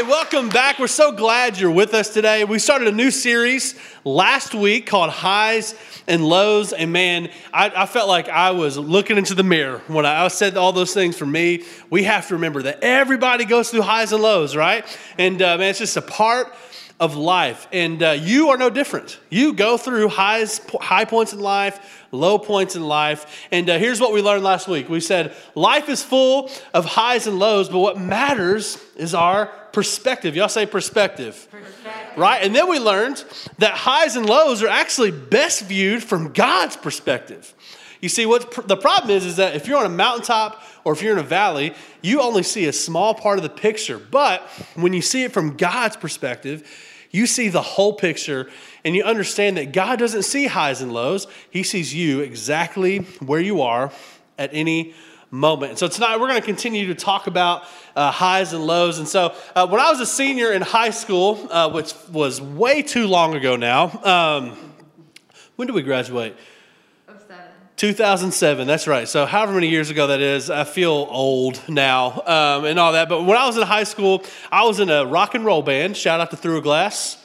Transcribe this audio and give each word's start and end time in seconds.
Hey, 0.00 0.06
welcome 0.06 0.48
back. 0.48 0.78
We're 0.78 0.86
so 0.86 1.12
glad 1.12 1.58
you're 1.58 1.70
with 1.70 1.92
us 1.92 2.08
today. 2.08 2.42
We 2.44 2.58
started 2.58 2.88
a 2.88 2.92
new 2.92 3.10
series 3.10 3.78
last 4.02 4.54
week 4.54 4.86
called 4.86 5.10
Highs 5.10 5.74
and 6.08 6.24
Lows. 6.24 6.72
And 6.72 6.90
man, 6.90 7.28
I, 7.52 7.68
I 7.68 7.84
felt 7.84 8.08
like 8.08 8.30
I 8.30 8.52
was 8.52 8.78
looking 8.78 9.18
into 9.18 9.34
the 9.34 9.42
mirror 9.42 9.82
when 9.88 10.06
I, 10.06 10.24
I 10.24 10.28
said 10.28 10.56
all 10.56 10.72
those 10.72 10.94
things 10.94 11.18
for 11.18 11.26
me. 11.26 11.64
We 11.90 12.04
have 12.04 12.28
to 12.28 12.34
remember 12.36 12.62
that 12.62 12.82
everybody 12.82 13.44
goes 13.44 13.70
through 13.70 13.82
highs 13.82 14.14
and 14.14 14.22
lows, 14.22 14.56
right? 14.56 14.86
And 15.18 15.42
uh, 15.42 15.58
man, 15.58 15.68
it's 15.68 15.80
just 15.80 15.98
a 15.98 16.02
part 16.02 16.50
of 17.00 17.16
life. 17.16 17.66
And 17.72 18.02
uh, 18.02 18.10
you 18.10 18.50
are 18.50 18.58
no 18.58 18.68
different. 18.68 19.18
You 19.30 19.54
go 19.54 19.78
through 19.78 20.08
highs, 20.08 20.60
high 20.80 21.06
points 21.06 21.32
in 21.32 21.40
life, 21.40 22.04
low 22.12 22.38
points 22.38 22.76
in 22.76 22.84
life. 22.84 23.48
And 23.50 23.68
uh, 23.70 23.78
here's 23.78 24.00
what 24.00 24.12
we 24.12 24.20
learned 24.20 24.44
last 24.44 24.68
week 24.68 24.90
we 24.90 25.00
said 25.00 25.34
life 25.54 25.88
is 25.88 26.02
full 26.02 26.50
of 26.74 26.84
highs 26.84 27.26
and 27.26 27.38
lows, 27.38 27.70
but 27.70 27.78
what 27.78 27.98
matters 27.98 28.78
is 28.96 29.14
our 29.14 29.46
perspective. 29.72 30.36
Y'all 30.36 30.48
say 30.48 30.66
perspective. 30.66 31.48
perspective. 31.50 32.18
Right? 32.18 32.42
And 32.42 32.54
then 32.54 32.68
we 32.68 32.78
learned 32.78 33.24
that 33.58 33.72
highs 33.72 34.16
and 34.16 34.26
lows 34.26 34.62
are 34.62 34.68
actually 34.68 35.10
best 35.10 35.62
viewed 35.62 36.04
from 36.04 36.32
God's 36.32 36.76
perspective. 36.76 37.54
You 38.02 38.08
see, 38.08 38.26
what 38.26 38.50
pr- 38.50 38.62
the 38.62 38.76
problem 38.76 39.10
is 39.10 39.24
is 39.24 39.36
that 39.36 39.54
if 39.54 39.66
you're 39.66 39.78
on 39.78 39.86
a 39.86 39.90
mountaintop 39.90 40.62
or 40.84 40.92
if 40.92 41.02
you're 41.02 41.12
in 41.12 41.18
a 41.18 41.22
valley, 41.22 41.74
you 42.02 42.20
only 42.20 42.42
see 42.42 42.66
a 42.66 42.72
small 42.72 43.14
part 43.14 43.38
of 43.38 43.42
the 43.42 43.50
picture. 43.50 43.98
But 43.98 44.42
when 44.74 44.92
you 44.92 45.02
see 45.02 45.24
it 45.24 45.32
from 45.32 45.56
God's 45.56 45.96
perspective, 45.96 46.68
you 47.10 47.26
see 47.26 47.48
the 47.48 47.62
whole 47.62 47.92
picture 47.92 48.48
and 48.84 48.94
you 48.94 49.02
understand 49.02 49.56
that 49.56 49.72
God 49.72 49.98
doesn't 49.98 50.22
see 50.22 50.46
highs 50.46 50.80
and 50.80 50.92
lows. 50.92 51.26
He 51.50 51.62
sees 51.62 51.92
you 51.94 52.20
exactly 52.20 52.98
where 53.20 53.40
you 53.40 53.62
are 53.62 53.92
at 54.38 54.50
any 54.52 54.94
moment. 55.30 55.78
So 55.78 55.86
tonight 55.88 56.18
we're 56.18 56.28
going 56.28 56.40
to 56.40 56.46
continue 56.46 56.86
to 56.88 56.94
talk 56.94 57.26
about 57.26 57.64
uh, 57.94 58.10
highs 58.10 58.52
and 58.52 58.64
lows. 58.64 58.98
And 58.98 59.06
so 59.06 59.34
uh, 59.54 59.66
when 59.68 59.80
I 59.80 59.90
was 59.90 60.00
a 60.00 60.06
senior 60.06 60.52
in 60.52 60.62
high 60.62 60.90
school, 60.90 61.48
uh, 61.50 61.70
which 61.70 61.94
was 62.10 62.40
way 62.40 62.82
too 62.82 63.06
long 63.06 63.34
ago 63.34 63.56
now, 63.56 63.90
um, 64.02 64.56
when 65.56 65.66
did 65.66 65.74
we 65.74 65.82
graduate? 65.82 66.36
2007, 67.80 68.66
that's 68.66 68.86
right. 68.86 69.08
So, 69.08 69.24
however 69.24 69.54
many 69.54 69.68
years 69.68 69.88
ago 69.88 70.08
that 70.08 70.20
is, 70.20 70.50
I 70.50 70.64
feel 70.64 71.06
old 71.08 71.66
now 71.66 72.20
um, 72.26 72.66
and 72.66 72.78
all 72.78 72.92
that. 72.92 73.08
But 73.08 73.22
when 73.22 73.38
I 73.38 73.46
was 73.46 73.56
in 73.56 73.62
high 73.62 73.84
school, 73.84 74.22
I 74.52 74.64
was 74.64 74.80
in 74.80 74.90
a 74.90 75.06
rock 75.06 75.34
and 75.34 75.46
roll 75.46 75.62
band. 75.62 75.96
Shout 75.96 76.20
out 76.20 76.30
to 76.32 76.36
Through 76.36 76.58
a 76.58 76.60
Glass. 76.60 77.16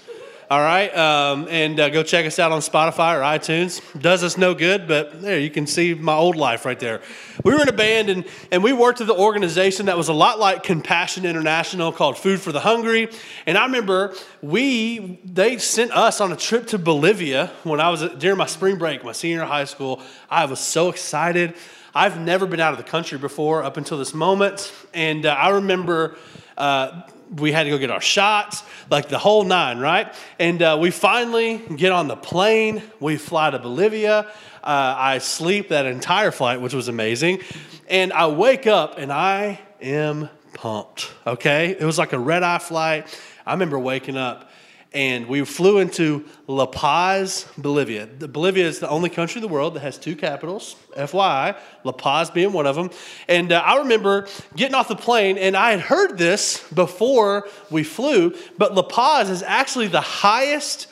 All 0.47 0.59
right. 0.59 0.95
Um, 0.95 1.47
and 1.49 1.79
uh, 1.79 1.89
go 1.89 2.03
check 2.03 2.27
us 2.27 2.37
out 2.37 2.51
on 2.51 2.61
Spotify 2.61 3.15
or 3.17 3.21
iTunes. 3.21 3.81
Does 3.99 4.23
us 4.23 4.37
no 4.37 4.53
good, 4.53 4.87
but 4.87 5.19
there, 5.19 5.39
you 5.39 5.49
can 5.49 5.65
see 5.65 5.95
my 5.95 6.13
old 6.13 6.35
life 6.35 6.65
right 6.65 6.79
there. 6.79 7.01
We 7.43 7.55
were 7.55 7.63
in 7.63 7.67
a 7.67 7.73
band 7.73 8.11
and, 8.11 8.25
and 8.51 8.63
we 8.63 8.71
worked 8.71 8.99
with 8.99 9.09
an 9.09 9.15
organization 9.15 9.87
that 9.87 9.97
was 9.97 10.07
a 10.07 10.13
lot 10.13 10.37
like 10.37 10.61
Compassion 10.61 11.25
International 11.25 11.91
called 11.91 12.19
Food 12.19 12.41
for 12.41 12.51
the 12.51 12.59
Hungry. 12.59 13.09
And 13.47 13.57
I 13.57 13.65
remember 13.65 14.13
we, 14.43 15.19
they 15.25 15.57
sent 15.57 15.91
us 15.91 16.21
on 16.21 16.31
a 16.31 16.37
trip 16.37 16.67
to 16.67 16.77
Bolivia 16.77 17.51
when 17.63 17.79
I 17.79 17.89
was 17.89 18.03
during 18.19 18.37
my 18.37 18.45
spring 18.45 18.77
break, 18.77 19.03
my 19.03 19.13
senior 19.13 19.45
high 19.45 19.65
school. 19.65 19.99
I 20.29 20.45
was 20.45 20.59
so 20.59 20.89
excited. 20.89 21.55
I've 21.95 22.19
never 22.19 22.45
been 22.45 22.59
out 22.59 22.71
of 22.71 22.77
the 22.77 22.83
country 22.83 23.17
before 23.17 23.63
up 23.63 23.77
until 23.77 23.97
this 23.97 24.13
moment. 24.13 24.71
And 24.93 25.25
uh, 25.25 25.29
I 25.29 25.49
remember 25.49 26.17
uh, 26.55 27.01
we 27.37 27.51
had 27.51 27.63
to 27.63 27.69
go 27.69 27.77
get 27.77 27.91
our 27.91 28.01
shots, 28.01 28.63
like 28.89 29.09
the 29.09 29.17
whole 29.17 29.43
nine, 29.43 29.79
right? 29.79 30.13
And 30.39 30.61
uh, 30.61 30.77
we 30.79 30.91
finally 30.91 31.57
get 31.75 31.91
on 31.91 32.07
the 32.07 32.15
plane. 32.15 32.83
We 32.99 33.17
fly 33.17 33.49
to 33.51 33.59
Bolivia. 33.59 34.27
Uh, 34.63 34.95
I 34.97 35.17
sleep 35.19 35.69
that 35.69 35.85
entire 35.85 36.31
flight, 36.31 36.61
which 36.61 36.73
was 36.73 36.87
amazing. 36.87 37.39
And 37.87 38.11
I 38.13 38.27
wake 38.27 38.67
up 38.67 38.97
and 38.97 39.11
I 39.11 39.59
am 39.81 40.29
pumped, 40.53 41.11
okay? 41.27 41.75
It 41.79 41.83
was 41.83 41.97
like 41.97 42.13
a 42.13 42.19
red 42.19 42.43
eye 42.43 42.57
flight. 42.57 43.19
I 43.45 43.53
remember 43.53 43.77
waking 43.77 44.17
up 44.17 44.49
and 44.95 45.27
we 45.27 45.43
flew 45.43 45.79
into 45.79 46.25
La 46.47 46.65
Paz, 46.65 47.45
Bolivia. 47.57 48.07
Bolivia 48.07 48.65
is 48.65 48.79
the 48.79 48.89
only 48.89 49.09
country 49.09 49.39
in 49.39 49.41
the 49.41 49.53
world 49.53 49.73
that 49.73 49.81
has 49.81 49.97
two 49.97 50.15
capitals, 50.15 50.77
FYI, 50.97 51.57
La 51.83 51.91
Paz 51.91 52.31
being 52.31 52.53
one 52.53 52.65
of 52.65 52.77
them. 52.77 52.89
And 53.27 53.51
uh, 53.51 53.59
I 53.59 53.79
remember 53.79 54.27
getting 54.55 54.73
off 54.73 54.87
the 54.87 54.95
plane, 54.95 55.37
and 55.37 55.57
I 55.57 55.71
had 55.71 55.81
heard 55.81 56.17
this 56.17 56.65
before 56.71 57.47
we 57.69 57.83
flew, 57.83 58.33
but 58.57 58.73
La 58.73 58.83
Paz 58.83 59.29
is 59.29 59.43
actually 59.43 59.87
the 59.87 60.01
highest 60.01 60.87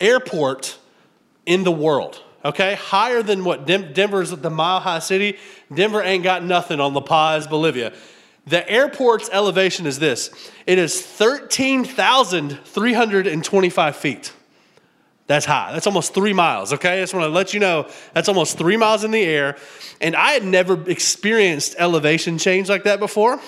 airport 0.00 0.78
in 1.44 1.64
the 1.64 1.72
world. 1.72 2.22
Okay, 2.46 2.74
higher 2.74 3.22
than 3.22 3.44
what 3.44 3.66
Denver's 3.66 4.30
the 4.30 4.50
mile 4.50 4.80
high 4.80 4.98
city. 4.98 5.38
Denver 5.72 6.02
ain't 6.02 6.24
got 6.24 6.42
nothing 6.44 6.80
on 6.80 6.94
La 6.94 7.00
Paz, 7.00 7.46
Bolivia. 7.46 7.92
The 8.46 8.70
airport's 8.70 9.30
elevation 9.32 9.86
is 9.86 9.98
this 9.98 10.30
it 10.66 10.78
is 10.78 11.00
13,325 11.00 13.96
feet. 13.96 14.32
That's 15.26 15.46
high. 15.46 15.72
That's 15.72 15.86
almost 15.86 16.12
three 16.12 16.34
miles, 16.34 16.74
okay? 16.74 16.98
I 16.98 17.00
just 17.00 17.14
want 17.14 17.24
to 17.24 17.30
let 17.30 17.54
you 17.54 17.60
know 17.60 17.88
that's 18.12 18.28
almost 18.28 18.58
three 18.58 18.76
miles 18.76 19.04
in 19.04 19.10
the 19.10 19.22
air. 19.22 19.56
And 20.00 20.14
I 20.14 20.32
had 20.32 20.44
never 20.44 20.90
experienced 20.90 21.76
elevation 21.78 22.36
change 22.36 22.68
like 22.68 22.84
that 22.84 23.00
before. 23.00 23.40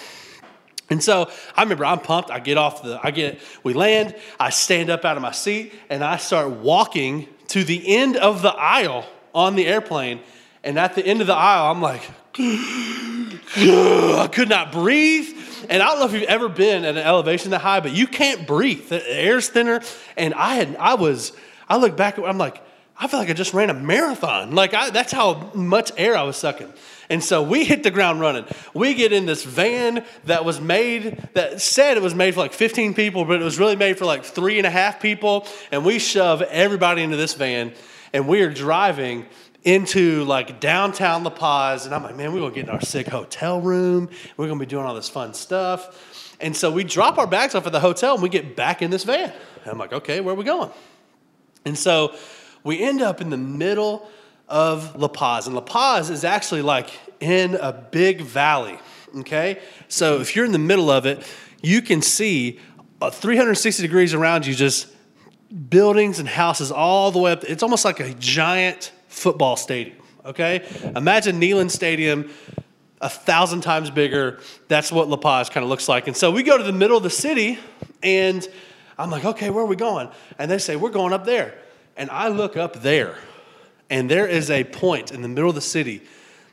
And 0.88 1.02
so 1.02 1.30
I 1.54 1.62
remember 1.62 1.84
I'm 1.84 2.00
pumped. 2.00 2.30
I 2.30 2.38
get 2.38 2.56
off 2.56 2.82
the, 2.82 2.98
I 3.02 3.10
get, 3.10 3.40
we 3.62 3.74
land, 3.74 4.16
I 4.40 4.50
stand 4.50 4.88
up 4.88 5.04
out 5.04 5.16
of 5.16 5.22
my 5.22 5.32
seat, 5.32 5.74
and 5.90 6.02
I 6.02 6.16
start 6.16 6.50
walking 6.50 7.28
to 7.48 7.62
the 7.62 7.96
end 7.96 8.16
of 8.16 8.40
the 8.40 8.54
aisle 8.54 9.04
on 9.34 9.56
the 9.56 9.66
airplane. 9.66 10.20
And 10.64 10.78
at 10.78 10.94
the 10.94 11.04
end 11.04 11.20
of 11.20 11.26
the 11.26 11.34
aisle, 11.34 11.70
I'm 11.70 11.82
like, 11.82 12.08
I 13.54 14.28
could 14.32 14.48
not 14.48 14.72
breathe. 14.72 15.36
And 15.68 15.82
I 15.82 15.86
don't 15.86 16.00
know 16.00 16.06
if 16.06 16.12
you've 16.12 16.22
ever 16.24 16.48
been 16.48 16.84
at 16.84 16.96
an 16.96 17.02
elevation 17.02 17.50
that 17.50 17.60
high, 17.60 17.80
but 17.80 17.92
you 17.92 18.06
can't 18.06 18.46
breathe. 18.46 18.88
The 18.88 19.02
air's 19.12 19.48
thinner. 19.48 19.80
And 20.16 20.34
I 20.34 20.54
had, 20.56 20.76
I 20.76 20.94
was, 20.94 21.32
I 21.68 21.76
look 21.76 21.96
back, 21.96 22.18
I'm 22.18 22.38
like, 22.38 22.62
I 22.98 23.08
feel 23.08 23.20
like 23.20 23.28
I 23.28 23.34
just 23.34 23.52
ran 23.52 23.68
a 23.68 23.74
marathon. 23.74 24.54
Like 24.54 24.72
I, 24.72 24.90
that's 24.90 25.12
how 25.12 25.50
much 25.54 25.92
air 25.96 26.16
I 26.16 26.22
was 26.22 26.36
sucking. 26.36 26.72
And 27.10 27.22
so 27.22 27.42
we 27.42 27.64
hit 27.64 27.82
the 27.82 27.90
ground 27.90 28.20
running. 28.20 28.46
We 28.74 28.94
get 28.94 29.12
in 29.12 29.26
this 29.26 29.44
van 29.44 30.04
that 30.24 30.44
was 30.44 30.60
made, 30.60 31.28
that 31.34 31.60
said 31.60 31.96
it 31.96 32.02
was 32.02 32.14
made 32.14 32.34
for 32.34 32.40
like 32.40 32.52
15 32.52 32.94
people, 32.94 33.24
but 33.24 33.40
it 33.40 33.44
was 33.44 33.58
really 33.58 33.76
made 33.76 33.98
for 33.98 34.06
like 34.06 34.24
three 34.24 34.58
and 34.58 34.66
a 34.66 34.70
half 34.70 35.00
people. 35.00 35.46
And 35.70 35.84
we 35.84 35.98
shove 35.98 36.42
everybody 36.42 37.02
into 37.02 37.16
this 37.16 37.34
van 37.34 37.72
and 38.12 38.26
we 38.26 38.40
are 38.40 38.50
driving 38.50 39.26
into 39.66 40.24
like 40.24 40.60
downtown 40.60 41.24
La 41.24 41.30
Paz. 41.30 41.86
And 41.86 41.94
I'm 41.94 42.04
like, 42.04 42.16
man, 42.16 42.32
we're 42.32 42.38
going 42.38 42.52
to 42.52 42.54
get 42.54 42.68
in 42.68 42.70
our 42.70 42.80
sick 42.80 43.08
hotel 43.08 43.60
room. 43.60 44.08
We're 44.36 44.46
going 44.46 44.60
to 44.60 44.64
be 44.64 44.70
doing 44.70 44.86
all 44.86 44.94
this 44.94 45.08
fun 45.08 45.34
stuff. 45.34 46.36
And 46.40 46.56
so 46.56 46.70
we 46.70 46.84
drop 46.84 47.18
our 47.18 47.26
bags 47.26 47.56
off 47.56 47.66
at 47.66 47.72
the 47.72 47.80
hotel 47.80 48.14
and 48.14 48.22
we 48.22 48.28
get 48.28 48.54
back 48.54 48.80
in 48.80 48.92
this 48.92 49.02
van. 49.02 49.32
And 49.62 49.72
I'm 49.72 49.76
like, 49.76 49.92
okay, 49.92 50.20
where 50.20 50.34
are 50.34 50.38
we 50.38 50.44
going? 50.44 50.70
And 51.64 51.76
so 51.76 52.14
we 52.62 52.80
end 52.80 53.02
up 53.02 53.20
in 53.20 53.28
the 53.28 53.36
middle 53.36 54.08
of 54.48 54.94
La 54.94 55.08
Paz. 55.08 55.48
And 55.48 55.56
La 55.56 55.62
Paz 55.62 56.10
is 56.10 56.22
actually 56.22 56.62
like 56.62 56.90
in 57.18 57.56
a 57.56 57.72
big 57.72 58.20
valley, 58.20 58.78
okay? 59.18 59.60
So 59.88 60.20
if 60.20 60.36
you're 60.36 60.44
in 60.44 60.52
the 60.52 60.60
middle 60.60 60.90
of 60.90 61.06
it, 61.06 61.26
you 61.60 61.82
can 61.82 62.02
see 62.02 62.60
uh, 63.02 63.10
360 63.10 63.82
degrees 63.82 64.14
around 64.14 64.46
you, 64.46 64.54
just 64.54 64.86
buildings 65.68 66.20
and 66.20 66.28
houses 66.28 66.70
all 66.70 67.10
the 67.10 67.18
way 67.18 67.32
up. 67.32 67.42
It's 67.42 67.64
almost 67.64 67.84
like 67.84 67.98
a 67.98 68.14
giant 68.14 68.92
football 69.16 69.56
stadium, 69.56 69.96
okay? 70.24 70.66
Imagine 70.94 71.40
Neyland 71.40 71.70
Stadium 71.70 72.30
a 73.00 73.08
thousand 73.08 73.62
times 73.62 73.90
bigger. 73.90 74.40
That's 74.68 74.92
what 74.92 75.08
La 75.08 75.16
Paz 75.16 75.48
kind 75.48 75.64
of 75.64 75.70
looks 75.70 75.88
like. 75.88 76.06
And 76.06 76.16
so 76.16 76.30
we 76.30 76.42
go 76.42 76.58
to 76.58 76.64
the 76.64 76.72
middle 76.72 76.96
of 76.96 77.02
the 77.02 77.10
city, 77.10 77.58
and 78.02 78.46
I'm 78.98 79.10
like, 79.10 79.24
okay, 79.24 79.50
where 79.50 79.64
are 79.64 79.68
we 79.68 79.76
going? 79.76 80.10
And 80.38 80.50
they 80.50 80.58
say, 80.58 80.76
we're 80.76 80.90
going 80.90 81.12
up 81.12 81.24
there. 81.24 81.58
And 81.96 82.10
I 82.10 82.28
look 82.28 82.56
up 82.58 82.82
there, 82.82 83.16
and 83.88 84.10
there 84.10 84.26
is 84.26 84.50
a 84.50 84.64
point 84.64 85.12
in 85.12 85.22
the 85.22 85.28
middle 85.28 85.48
of 85.48 85.54
the 85.54 85.62
city 85.62 86.02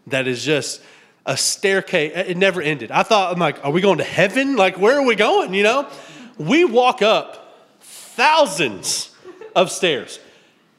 that 0.08 0.26
is 0.26 0.44
just 0.44 0.82
a 1.26 1.36
staircase. 1.36 2.14
It 2.16 2.38
never 2.38 2.62
ended. 2.62 2.92
I 2.92 3.04
thought, 3.04 3.34
I'm 3.34 3.40
like, 3.40 3.64
are 3.64 3.72
we 3.72 3.82
going 3.82 3.98
to 3.98 4.04
heaven? 4.06 4.56
Like, 4.56 4.78
where 4.78 4.98
are 4.98 5.06
we 5.06 5.16
going? 5.16 5.54
You 5.54 5.64
know? 5.64 5.90
We 6.38 6.64
walk 6.64 7.02
up 7.02 7.58
thousands 7.82 9.14
of 9.54 9.70
stairs. 9.70 10.20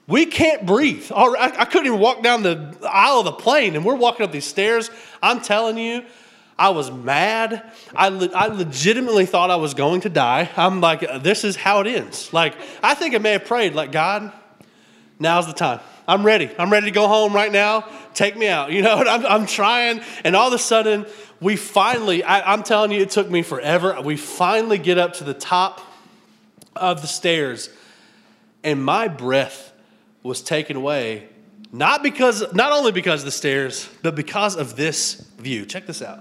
We 0.07 0.27
can't 0.27 0.67
breathe. 0.67 1.11
I 1.15 1.65
couldn't 1.65 1.87
even 1.87 1.99
walk 1.99 2.23
down 2.23 2.43
the 2.43 2.77
aisle 2.83 3.21
of 3.21 3.25
the 3.25 3.33
plane, 3.33 3.75
and 3.75 3.85
we're 3.85 3.95
walking 3.95 4.25
up 4.25 4.33
these 4.33 4.45
stairs. 4.45 4.91
I'm 5.23 5.41
telling 5.41 5.79
you, 5.79 6.05
I 6.59 6.71
was 6.71 6.91
mad. 6.91 7.73
I, 7.97 8.11
le- 8.11 8.33
I 8.33 8.47
legitimately 8.47 9.27
thought 9.27 9.51
I 9.51 9.57
was 9.57 9.75
going 9.75 10.03
to 10.03 10.11
die. 10.11 10.51
I'm 10.57 10.81
like, 10.81 11.01
this 11.23 11.43
is 11.43 11.57
how 11.57 11.81
it 11.81 11.87
ends. 11.87 12.33
Like, 12.33 12.55
I 12.83 12.95
think 12.95 13.15
I 13.15 13.19
may 13.19 13.33
have 13.33 13.47
prayed, 13.47 13.75
like, 13.75 13.93
God, 13.93 14.31
now's 15.19 15.47
the 15.47 15.55
time. 15.55 15.81
I'm 16.07 16.23
ready. 16.23 16.51
I'm 16.59 16.71
ready 16.71 16.87
to 16.87 16.93
go 16.93 17.09
home 17.09 17.33
right 17.33 17.51
now. 17.51 17.89
Take 18.13 18.37
me 18.37 18.47
out. 18.47 18.71
You 18.73 18.83
know, 18.83 18.97
I'm, 18.97 19.25
I'm 19.25 19.47
trying. 19.47 20.03
And 20.23 20.37
all 20.37 20.49
of 20.49 20.53
a 20.53 20.59
sudden, 20.59 21.07
we 21.41 21.57
finally, 21.57 22.23
I, 22.23 22.53
I'm 22.53 22.63
telling 22.63 22.93
you, 22.93 23.01
it 23.01 23.11
took 23.11 23.31
me 23.31 23.43
forever. 23.43 23.99
We 24.03 24.17
finally 24.17 24.79
get 24.79 24.99
up 24.99 25.15
to 25.15 25.25
the 25.25 25.35
top 25.35 25.81
of 26.77 27.01
the 27.01 27.07
stairs, 27.07 27.71
and 28.63 28.85
my 28.85 29.09
breath 29.09 29.73
was 30.25 30.43
taken 30.43 30.77
away, 30.77 31.29
not 31.71 32.03
because, 32.03 32.53
not 32.53 32.73
only 32.73 32.91
because 32.91 33.21
of 33.21 33.27
the 33.27 33.31
stairs, 33.31 33.89
but 34.03 34.17
because 34.17 34.57
of 34.57 34.75
this 34.75 35.15
view. 35.39 35.65
Check 35.65 35.87
this 35.87 36.03
out. 36.03 36.21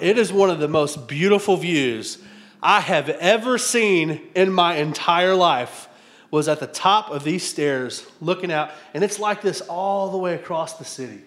It 0.00 0.16
is 0.16 0.32
one 0.32 0.48
of 0.48 0.58
the 0.58 0.68
most 0.68 1.06
beautiful 1.06 1.56
views 1.56 2.18
I 2.62 2.80
have 2.80 3.08
ever 3.08 3.58
seen 3.58 4.20
in 4.34 4.52
my 4.52 4.76
entire 4.76 5.34
life 5.34 5.88
was 6.30 6.48
at 6.48 6.60
the 6.60 6.66
top 6.66 7.10
of 7.10 7.24
these 7.24 7.42
stairs 7.42 8.06
looking 8.20 8.50
out, 8.50 8.70
and 8.94 9.04
it's 9.04 9.18
like 9.18 9.42
this 9.42 9.60
all 9.62 10.10
the 10.10 10.16
way 10.16 10.34
across 10.34 10.78
the 10.78 10.84
city. 10.84 11.20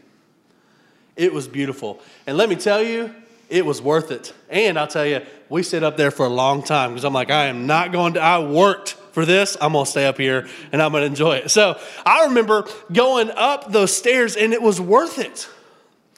It 1.16 1.34
was 1.34 1.48
beautiful. 1.48 2.00
And 2.26 2.38
let 2.38 2.50
me 2.50 2.56
tell 2.56 2.82
you, 2.82 3.14
it 3.50 3.66
was 3.66 3.82
worth 3.82 4.12
it. 4.12 4.34
And 4.50 4.80
I'll 4.80 4.88
tell 4.88 5.06
you, 5.06 5.22
we 5.50 5.64
sit 5.64 5.84
up 5.84 5.98
there 5.98 6.12
for 6.12 6.26
a 6.26 6.30
long 6.30 6.64
time 6.64 6.92
because 6.92 7.06
I'm 7.06 7.14
like, 7.14 7.30
I 7.30 7.46
am 7.46 7.68
not 7.68 7.92
going 7.92 8.14
to, 8.14 8.22
I 8.22 8.40
worked 8.40 8.98
for 9.16 9.26
this. 9.26 9.56
I'm 9.62 9.72
going 9.72 9.86
to 9.86 9.90
stay 9.90 10.06
up 10.06 10.18
here 10.18 10.46
and 10.74 10.82
I'm 10.82 10.92
going 10.92 11.02
to 11.02 11.08
enjoy 11.08 11.38
it. 11.38 11.50
So 11.50 11.80
I 12.06 12.26
remember 12.26 12.68
going 12.92 13.32
up 13.32 13.72
those 13.72 13.96
stairs 13.96 14.36
and 14.36 14.54
it 14.54 14.62
was 14.62 14.80
worth 14.80 15.18
it. 15.18 15.48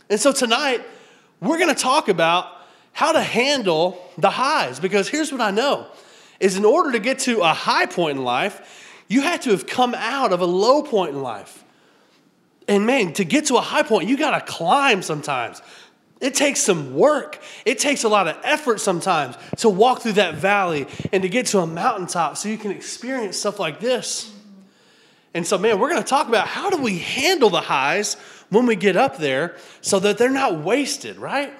And 0.09 0.19
so 0.19 0.31
tonight, 0.33 0.81
we're 1.39 1.59
going 1.59 1.73
to 1.73 1.79
talk 1.79 2.09
about 2.09 2.51
how 2.93 3.11
to 3.11 3.21
handle 3.21 4.03
the 4.17 4.31
highs 4.31 4.79
because 4.79 5.07
here's 5.07 5.31
what 5.31 5.41
I 5.41 5.51
know 5.51 5.85
is 6.39 6.57
in 6.57 6.65
order 6.65 6.91
to 6.93 6.99
get 6.99 7.19
to 7.19 7.41
a 7.41 7.53
high 7.53 7.85
point 7.85 8.17
in 8.17 8.23
life, 8.23 9.03
you 9.07 9.21
had 9.21 9.43
to 9.43 9.51
have 9.51 9.67
come 9.67 9.93
out 9.95 10.33
of 10.33 10.41
a 10.41 10.45
low 10.45 10.81
point 10.81 11.11
in 11.11 11.21
life. 11.21 11.63
And 12.67 12.87
man, 12.87 13.13
to 13.13 13.23
get 13.23 13.45
to 13.45 13.57
a 13.57 13.61
high 13.61 13.83
point, 13.83 14.09
you 14.09 14.17
got 14.17 14.31
to 14.31 14.51
climb 14.51 15.03
sometimes. 15.03 15.61
It 16.19 16.33
takes 16.33 16.61
some 16.61 16.95
work. 16.95 17.39
It 17.65 17.77
takes 17.79 18.03
a 18.03 18.09
lot 18.09 18.27
of 18.27 18.37
effort 18.43 18.79
sometimes 18.79 19.35
to 19.57 19.69
walk 19.69 20.01
through 20.01 20.13
that 20.13 20.35
valley 20.35 20.87
and 21.11 21.21
to 21.23 21.29
get 21.29 21.47
to 21.47 21.59
a 21.59 21.67
mountaintop 21.67 22.37
so 22.37 22.49
you 22.49 22.57
can 22.57 22.71
experience 22.71 23.37
stuff 23.37 23.59
like 23.59 23.79
this. 23.79 24.33
And 25.33 25.45
so, 25.45 25.57
man, 25.57 25.79
we're 25.79 25.89
going 25.89 26.01
to 26.01 26.07
talk 26.07 26.27
about 26.27 26.47
how 26.47 26.71
do 26.71 26.81
we 26.81 26.97
handle 26.97 27.49
the 27.49 27.61
highs 27.61 28.15
when 28.49 28.65
we 28.65 28.75
get 28.75 28.95
up 28.95 29.17
there 29.17 29.55
so 29.81 29.99
that 29.99 30.17
they're 30.17 30.31
not 30.31 30.59
wasted, 30.59 31.17
right? 31.17 31.53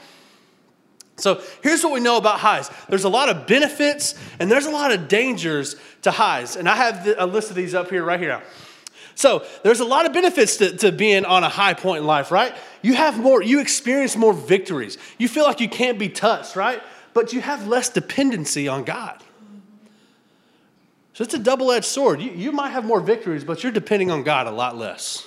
So, 1.18 1.42
here's 1.62 1.84
what 1.84 1.94
we 1.94 2.00
know 2.00 2.18
about 2.18 2.40
highs 2.40 2.72
there's 2.90 3.04
a 3.04 3.10
lot 3.10 3.30
of 3.30 3.46
benefits 3.46 4.16
and 4.40 4.50
there's 4.50 4.66
a 4.66 4.72
lot 4.72 4.92
of 4.92 5.08
dangers 5.08 5.76
to 6.04 6.12
highs. 6.12 6.56
And 6.56 6.68
I 6.68 6.76
have 6.76 7.08
a 7.18 7.28
list 7.28 7.52
of 7.52 7.56
these 7.56 7.76
up 7.76 7.90
here 7.90 8.04
right 8.04 8.20
here. 8.20 8.42
So 9.18 9.44
there's 9.64 9.80
a 9.80 9.86
lot 9.86 10.06
of 10.06 10.14
benefits 10.14 10.58
to, 10.58 10.78
to 10.78 10.92
being 10.92 11.26
on 11.26 11.44
a 11.44 11.50
high 11.50 11.74
point 11.74 12.02
in 12.02 12.08
life, 12.08 12.32
right? 12.32 12.56
You 12.84 12.94
have 12.94 13.20
more, 13.20 13.42
you 13.42 13.60
experience 13.60 14.16
more 14.16 14.32
victories. 14.32 15.00
You 15.18 15.28
feel 15.28 15.44
like 15.44 15.60
you 15.60 15.68
can't 15.68 15.98
be 15.98 16.08
touched, 16.08 16.56
right? 16.56 16.84
But 17.16 17.34
you 17.34 17.42
have 17.42 17.68
less 17.68 17.90
dependency 17.90 18.68
on 18.68 18.84
God. 18.84 19.24
So 21.14 21.24
it's 21.24 21.34
a 21.34 21.40
double 21.40 21.72
edged 21.72 21.86
sword. 21.86 22.22
You, 22.22 22.32
you 22.32 22.52
might 22.52 22.70
have 22.70 22.86
more 22.86 23.02
victories, 23.02 23.44
but 23.44 23.64
you're 23.64 23.72
depending 23.72 24.12
on 24.12 24.22
God 24.22 24.46
a 24.46 24.52
lot 24.52 24.78
less. 24.78 25.27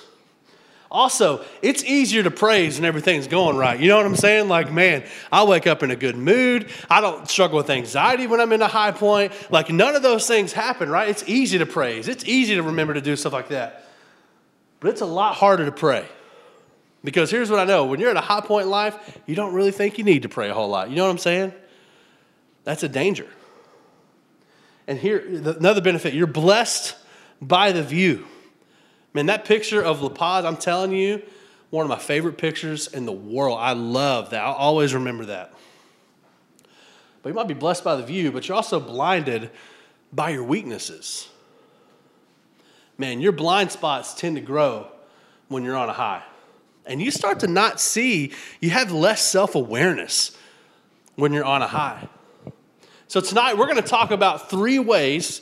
Also, 0.91 1.41
it's 1.61 1.85
easier 1.85 2.21
to 2.21 2.29
praise 2.29 2.77
when 2.77 2.83
everything's 2.83 3.25
going 3.25 3.55
right. 3.55 3.79
You 3.79 3.87
know 3.87 3.95
what 3.95 4.05
I'm 4.05 4.17
saying? 4.17 4.49
Like, 4.49 4.73
man, 4.73 5.05
I 5.31 5.45
wake 5.45 5.65
up 5.65 5.83
in 5.83 5.89
a 5.89 5.95
good 5.95 6.17
mood. 6.17 6.69
I 6.89 6.99
don't 6.99 7.29
struggle 7.29 7.55
with 7.55 7.69
anxiety 7.69 8.27
when 8.27 8.41
I'm 8.41 8.51
in 8.51 8.61
a 8.61 8.67
high 8.67 8.91
point. 8.91 9.31
Like, 9.49 9.69
none 9.69 9.95
of 9.95 10.03
those 10.03 10.27
things 10.27 10.51
happen, 10.51 10.89
right? 10.89 11.07
It's 11.07 11.23
easy 11.29 11.57
to 11.59 11.65
praise. 11.65 12.09
It's 12.09 12.25
easy 12.25 12.55
to 12.55 12.63
remember 12.63 12.93
to 12.93 12.99
do 12.99 13.15
stuff 13.15 13.31
like 13.31 13.47
that. 13.47 13.85
But 14.81 14.89
it's 14.89 14.99
a 14.99 15.05
lot 15.05 15.35
harder 15.35 15.63
to 15.63 15.71
pray. 15.71 16.05
Because 17.05 17.31
here's 17.31 17.49
what 17.49 17.59
I 17.59 17.63
know 17.63 17.85
when 17.85 18.01
you're 18.01 18.11
at 18.11 18.17
a 18.17 18.21
high 18.21 18.41
point 18.41 18.65
in 18.65 18.69
life, 18.69 19.21
you 19.25 19.33
don't 19.33 19.53
really 19.53 19.71
think 19.71 19.97
you 19.97 20.03
need 20.03 20.23
to 20.23 20.29
pray 20.29 20.49
a 20.49 20.53
whole 20.53 20.67
lot. 20.67 20.89
You 20.89 20.97
know 20.97 21.05
what 21.05 21.11
I'm 21.11 21.17
saying? 21.19 21.53
That's 22.65 22.83
a 22.83 22.89
danger. 22.89 23.27
And 24.87 24.99
here, 24.99 25.19
another 25.25 25.79
benefit 25.79 26.13
you're 26.13 26.27
blessed 26.27 26.97
by 27.41 27.71
the 27.71 27.81
view. 27.81 28.27
Man, 29.13 29.25
that 29.25 29.45
picture 29.45 29.81
of 29.81 30.01
La 30.01 30.09
Paz, 30.09 30.45
I'm 30.45 30.57
telling 30.57 30.91
you, 30.91 31.21
one 31.69 31.85
of 31.85 31.89
my 31.89 31.99
favorite 31.99 32.37
pictures 32.37 32.87
in 32.87 33.05
the 33.05 33.11
world. 33.11 33.57
I 33.59 33.73
love 33.73 34.31
that. 34.31 34.43
I'll 34.43 34.53
always 34.53 34.93
remember 34.93 35.25
that. 35.25 35.53
But 37.23 37.29
you 37.29 37.35
might 37.35 37.47
be 37.47 37.53
blessed 37.53 37.83
by 37.83 37.95
the 37.95 38.03
view, 38.03 38.31
but 38.31 38.47
you're 38.47 38.55
also 38.55 38.79
blinded 38.79 39.51
by 40.11 40.31
your 40.31 40.43
weaknesses 40.43 41.29
man, 43.01 43.19
your 43.19 43.33
blind 43.33 43.71
spots 43.71 44.13
tend 44.13 44.37
to 44.37 44.41
grow 44.41 44.87
when 45.49 45.63
you're 45.63 45.75
on 45.75 45.89
a 45.89 45.93
high. 45.93 46.23
And 46.85 47.01
you 47.01 47.11
start 47.11 47.41
to 47.41 47.47
not 47.47 47.81
see, 47.81 48.31
you 48.61 48.69
have 48.69 48.91
less 48.91 49.21
self 49.21 49.55
awareness 49.55 50.37
when 51.15 51.33
you're 51.33 51.43
on 51.43 51.61
a 51.61 51.67
high. 51.67 52.07
So 53.07 53.19
tonight 53.19 53.57
we're 53.57 53.65
going 53.65 53.81
to 53.81 53.81
talk 53.81 54.11
about 54.11 54.49
three 54.49 54.79
ways 54.79 55.41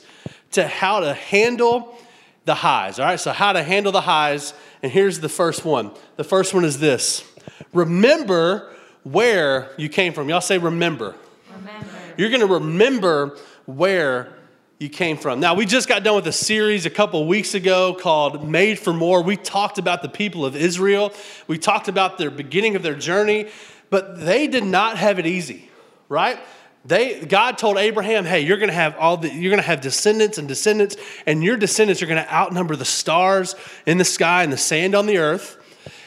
to 0.52 0.66
how 0.66 1.00
to 1.00 1.14
handle 1.14 1.96
the 2.44 2.54
highs. 2.54 2.98
All 2.98 3.06
right, 3.06 3.20
so 3.20 3.32
how 3.32 3.52
to 3.52 3.62
handle 3.62 3.92
the 3.92 4.00
highs. 4.00 4.54
And 4.82 4.90
here's 4.90 5.20
the 5.20 5.28
first 5.28 5.64
one. 5.64 5.92
The 6.16 6.24
first 6.24 6.54
one 6.54 6.64
is 6.64 6.78
this 6.78 7.24
remember 7.72 8.70
where 9.02 9.70
you 9.76 9.88
came 9.88 10.12
from. 10.12 10.28
Y'all 10.28 10.40
say 10.40 10.58
remember. 10.58 11.14
Remember. 11.54 11.88
You're 12.16 12.30
going 12.30 12.40
to 12.40 12.54
remember 12.54 13.38
where 13.66 14.32
you 14.78 14.88
came 14.88 15.18
from. 15.18 15.40
Now, 15.40 15.54
we 15.54 15.66
just 15.66 15.88
got 15.88 16.02
done 16.02 16.16
with 16.16 16.26
a 16.26 16.32
series 16.32 16.86
a 16.86 16.90
couple 16.90 17.26
weeks 17.26 17.54
ago 17.54 17.94
called 17.94 18.48
Made 18.48 18.78
for 18.78 18.94
More. 18.94 19.22
We 19.22 19.36
talked 19.36 19.76
about 19.76 20.00
the 20.00 20.08
people 20.08 20.46
of 20.46 20.56
Israel, 20.56 21.12
we 21.46 21.58
talked 21.58 21.88
about 21.88 22.18
their 22.18 22.30
beginning 22.30 22.76
of 22.76 22.82
their 22.82 22.94
journey, 22.94 23.48
but 23.90 24.20
they 24.24 24.46
did 24.46 24.64
not 24.64 24.96
have 24.96 25.18
it 25.18 25.26
easy, 25.26 25.68
right? 26.08 26.38
They, 26.84 27.20
God 27.20 27.58
told 27.58 27.76
Abraham, 27.76 28.24
hey, 28.24 28.40
you're 28.40 28.56
going 28.56 28.70
to 28.70 28.74
have 28.74 28.96
all 28.96 29.18
the, 29.18 29.28
you're 29.28 29.50
going 29.50 29.62
to 29.62 29.66
have 29.66 29.82
descendants 29.82 30.38
and 30.38 30.48
descendants, 30.48 30.96
and 31.26 31.44
your 31.44 31.56
descendants 31.56 32.02
are 32.02 32.06
going 32.06 32.22
to 32.22 32.32
outnumber 32.32 32.74
the 32.74 32.86
stars 32.86 33.54
in 33.86 33.98
the 33.98 34.04
sky 34.04 34.42
and 34.42 34.52
the 34.52 34.56
sand 34.56 34.94
on 34.94 35.06
the 35.06 35.18
earth. 35.18 35.58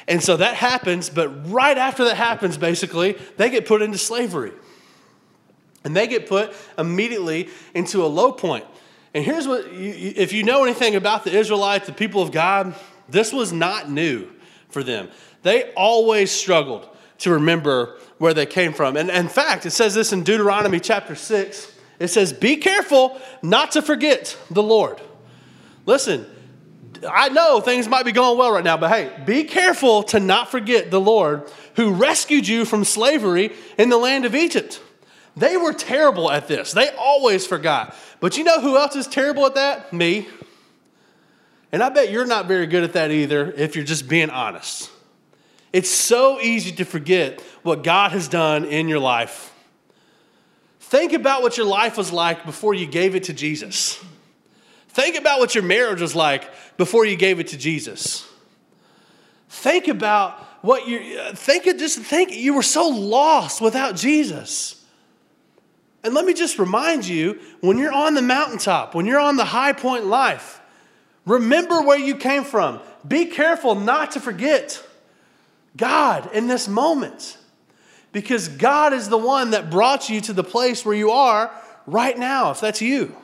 And 0.07 0.21
so 0.21 0.37
that 0.37 0.55
happens, 0.55 1.09
but 1.09 1.51
right 1.51 1.77
after 1.77 2.05
that 2.05 2.17
happens, 2.17 2.57
basically, 2.57 3.13
they 3.37 3.49
get 3.49 3.65
put 3.65 3.81
into 3.81 3.97
slavery. 3.97 4.51
And 5.85 5.95
they 5.95 6.07
get 6.07 6.27
put 6.27 6.55
immediately 6.77 7.49
into 7.73 8.03
a 8.03 8.07
low 8.07 8.31
point. 8.31 8.65
And 9.13 9.23
here's 9.23 9.47
what 9.47 9.71
you, 9.71 10.13
if 10.15 10.33
you 10.33 10.43
know 10.43 10.63
anything 10.63 10.95
about 10.95 11.23
the 11.23 11.37
Israelites, 11.37 11.85
the 11.85 11.93
people 11.93 12.21
of 12.21 12.31
God, 12.31 12.73
this 13.07 13.31
was 13.31 13.53
not 13.53 13.89
new 13.89 14.27
for 14.69 14.83
them. 14.83 15.09
They 15.43 15.71
always 15.73 16.31
struggled 16.31 16.87
to 17.19 17.31
remember 17.31 17.99
where 18.23 18.33
they 18.33 18.45
came 18.45 18.71
from. 18.71 18.95
And 18.95 19.09
in 19.09 19.27
fact, 19.27 19.65
it 19.65 19.71
says 19.71 19.93
this 19.93 20.13
in 20.13 20.23
Deuteronomy 20.23 20.79
chapter 20.79 21.13
6. 21.13 21.75
It 21.99 22.07
says, 22.07 22.31
Be 22.31 22.55
careful 22.55 23.19
not 23.41 23.73
to 23.73 23.81
forget 23.81 24.37
the 24.49 24.63
Lord. 24.63 25.01
Listen, 25.85 26.25
I 27.05 27.27
know 27.27 27.59
things 27.59 27.89
might 27.89 28.05
be 28.05 28.13
going 28.13 28.37
well 28.37 28.53
right 28.53 28.63
now, 28.63 28.77
but 28.77 28.91
hey, 28.91 29.11
be 29.25 29.43
careful 29.43 30.03
to 30.03 30.21
not 30.21 30.49
forget 30.49 30.89
the 30.89 31.01
Lord 31.01 31.51
who 31.75 31.91
rescued 31.91 32.47
you 32.47 32.63
from 32.63 32.85
slavery 32.85 33.51
in 33.77 33.89
the 33.89 33.97
land 33.97 34.23
of 34.23 34.35
Egypt. 34.35 34.81
They 35.35 35.57
were 35.57 35.73
terrible 35.73 36.31
at 36.31 36.47
this. 36.47 36.71
They 36.71 36.91
always 36.97 37.45
forgot. 37.45 37.93
But 38.21 38.37
you 38.37 38.45
know 38.45 38.61
who 38.61 38.77
else 38.77 38.95
is 38.95 39.05
terrible 39.05 39.45
at 39.47 39.55
that? 39.55 39.91
Me. 39.91 40.29
And 41.73 41.83
I 41.83 41.89
bet 41.89 42.09
you're 42.09 42.25
not 42.25 42.45
very 42.45 42.67
good 42.67 42.85
at 42.85 42.93
that 42.93 43.11
either 43.11 43.51
if 43.51 43.75
you're 43.75 43.83
just 43.83 44.07
being 44.07 44.29
honest. 44.29 44.92
It's 45.73 45.89
so 45.89 46.39
easy 46.39 46.71
to 46.73 46.85
forget 46.85 47.41
what 47.63 47.83
God 47.83 48.11
has 48.11 48.27
done 48.27 48.63
in 48.63 48.87
your 48.87 48.99
life. 48.99 49.51
Think 50.79 51.13
about 51.13 51.41
what 51.41 51.57
your 51.57 51.65
life 51.65 51.97
was 51.97 52.13
like 52.13 52.45
before 52.45 52.75
you 52.75 52.85
gave 52.85 53.15
it 53.15 53.23
to 53.23 53.33
Jesus. 53.33 53.99
Think 54.89 55.17
about 55.17 55.39
what 55.39 55.55
your 55.55 55.63
marriage 55.63 55.99
was 55.99 56.15
like 56.15 56.47
before 56.77 57.03
you 57.03 57.15
gave 57.15 57.39
it 57.39 57.47
to 57.47 57.57
Jesus. 57.57 58.29
Think 59.49 59.87
about 59.87 60.39
what 60.61 60.87
you 60.87 61.33
think 61.33 61.65
of 61.65 61.77
just 61.77 61.97
think 61.99 62.31
you 62.31 62.53
were 62.53 62.61
so 62.61 62.87
lost 62.89 63.59
without 63.59 63.95
Jesus. 63.95 64.85
And 66.03 66.13
let 66.13 66.25
me 66.25 66.33
just 66.33 66.59
remind 66.59 67.07
you 67.07 67.39
when 67.61 67.79
you're 67.79 67.91
on 67.93 68.13
the 68.13 68.21
mountaintop, 68.21 68.93
when 68.93 69.07
you're 69.07 69.19
on 69.19 69.35
the 69.35 69.45
high 69.45 69.73
point 69.73 70.03
in 70.03 70.09
life, 70.09 70.61
remember 71.25 71.81
where 71.81 71.97
you 71.97 72.15
came 72.15 72.43
from. 72.43 72.79
Be 73.07 73.25
careful 73.25 73.73
not 73.73 74.11
to 74.11 74.19
forget 74.19 74.83
God 75.75 76.29
in 76.33 76.47
this 76.47 76.67
moment 76.67 77.37
because 78.11 78.47
God 78.47 78.93
is 78.93 79.09
the 79.09 79.17
one 79.17 79.51
that 79.51 79.69
brought 79.69 80.09
you 80.09 80.21
to 80.21 80.33
the 80.33 80.43
place 80.43 80.85
where 80.85 80.95
you 80.95 81.11
are 81.11 81.51
right 81.87 82.17
now, 82.17 82.51
if 82.51 82.61
that's 82.61 82.81
you. 82.81 83.15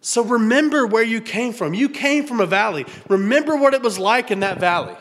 So 0.00 0.22
remember 0.22 0.86
where 0.86 1.02
you 1.02 1.20
came 1.20 1.52
from. 1.52 1.74
You 1.74 1.88
came 1.88 2.26
from 2.26 2.40
a 2.40 2.46
valley. 2.46 2.86
Remember 3.08 3.56
what 3.56 3.74
it 3.74 3.82
was 3.82 3.98
like 3.98 4.30
in 4.30 4.40
that 4.40 4.60
valley. 4.60 4.94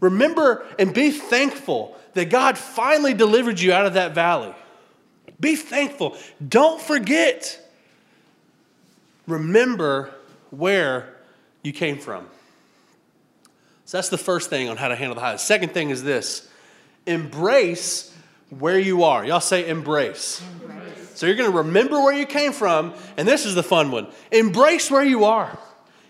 Remember 0.00 0.66
and 0.78 0.94
be 0.94 1.10
thankful 1.10 1.96
that 2.14 2.30
God 2.30 2.56
finally 2.56 3.12
delivered 3.12 3.60
you 3.60 3.72
out 3.72 3.86
of 3.86 3.94
that 3.94 4.14
valley. 4.14 4.54
Be 5.38 5.56
thankful. 5.56 6.16
Don't 6.46 6.80
forget. 6.80 7.58
Remember 9.26 10.10
where 10.50 11.14
you 11.62 11.72
came 11.72 11.98
from. 11.98 12.26
So 13.90 13.98
that's 13.98 14.08
the 14.08 14.18
first 14.18 14.50
thing 14.50 14.68
on 14.68 14.76
how 14.76 14.86
to 14.86 14.94
handle 14.94 15.16
the 15.16 15.20
highs. 15.20 15.44
Second 15.44 15.74
thing 15.74 15.90
is 15.90 16.04
this 16.04 16.48
embrace 17.06 18.14
where 18.48 18.78
you 18.78 19.02
are. 19.02 19.24
Y'all 19.24 19.40
say 19.40 19.68
embrace. 19.68 20.40
embrace. 20.62 21.10
So 21.16 21.26
you're 21.26 21.34
going 21.34 21.50
to 21.50 21.56
remember 21.56 22.00
where 22.00 22.14
you 22.14 22.24
came 22.24 22.52
from, 22.52 22.94
and 23.16 23.26
this 23.26 23.44
is 23.44 23.56
the 23.56 23.64
fun 23.64 23.90
one 23.90 24.06
embrace 24.30 24.92
where 24.92 25.04
you 25.04 25.24
are. 25.24 25.58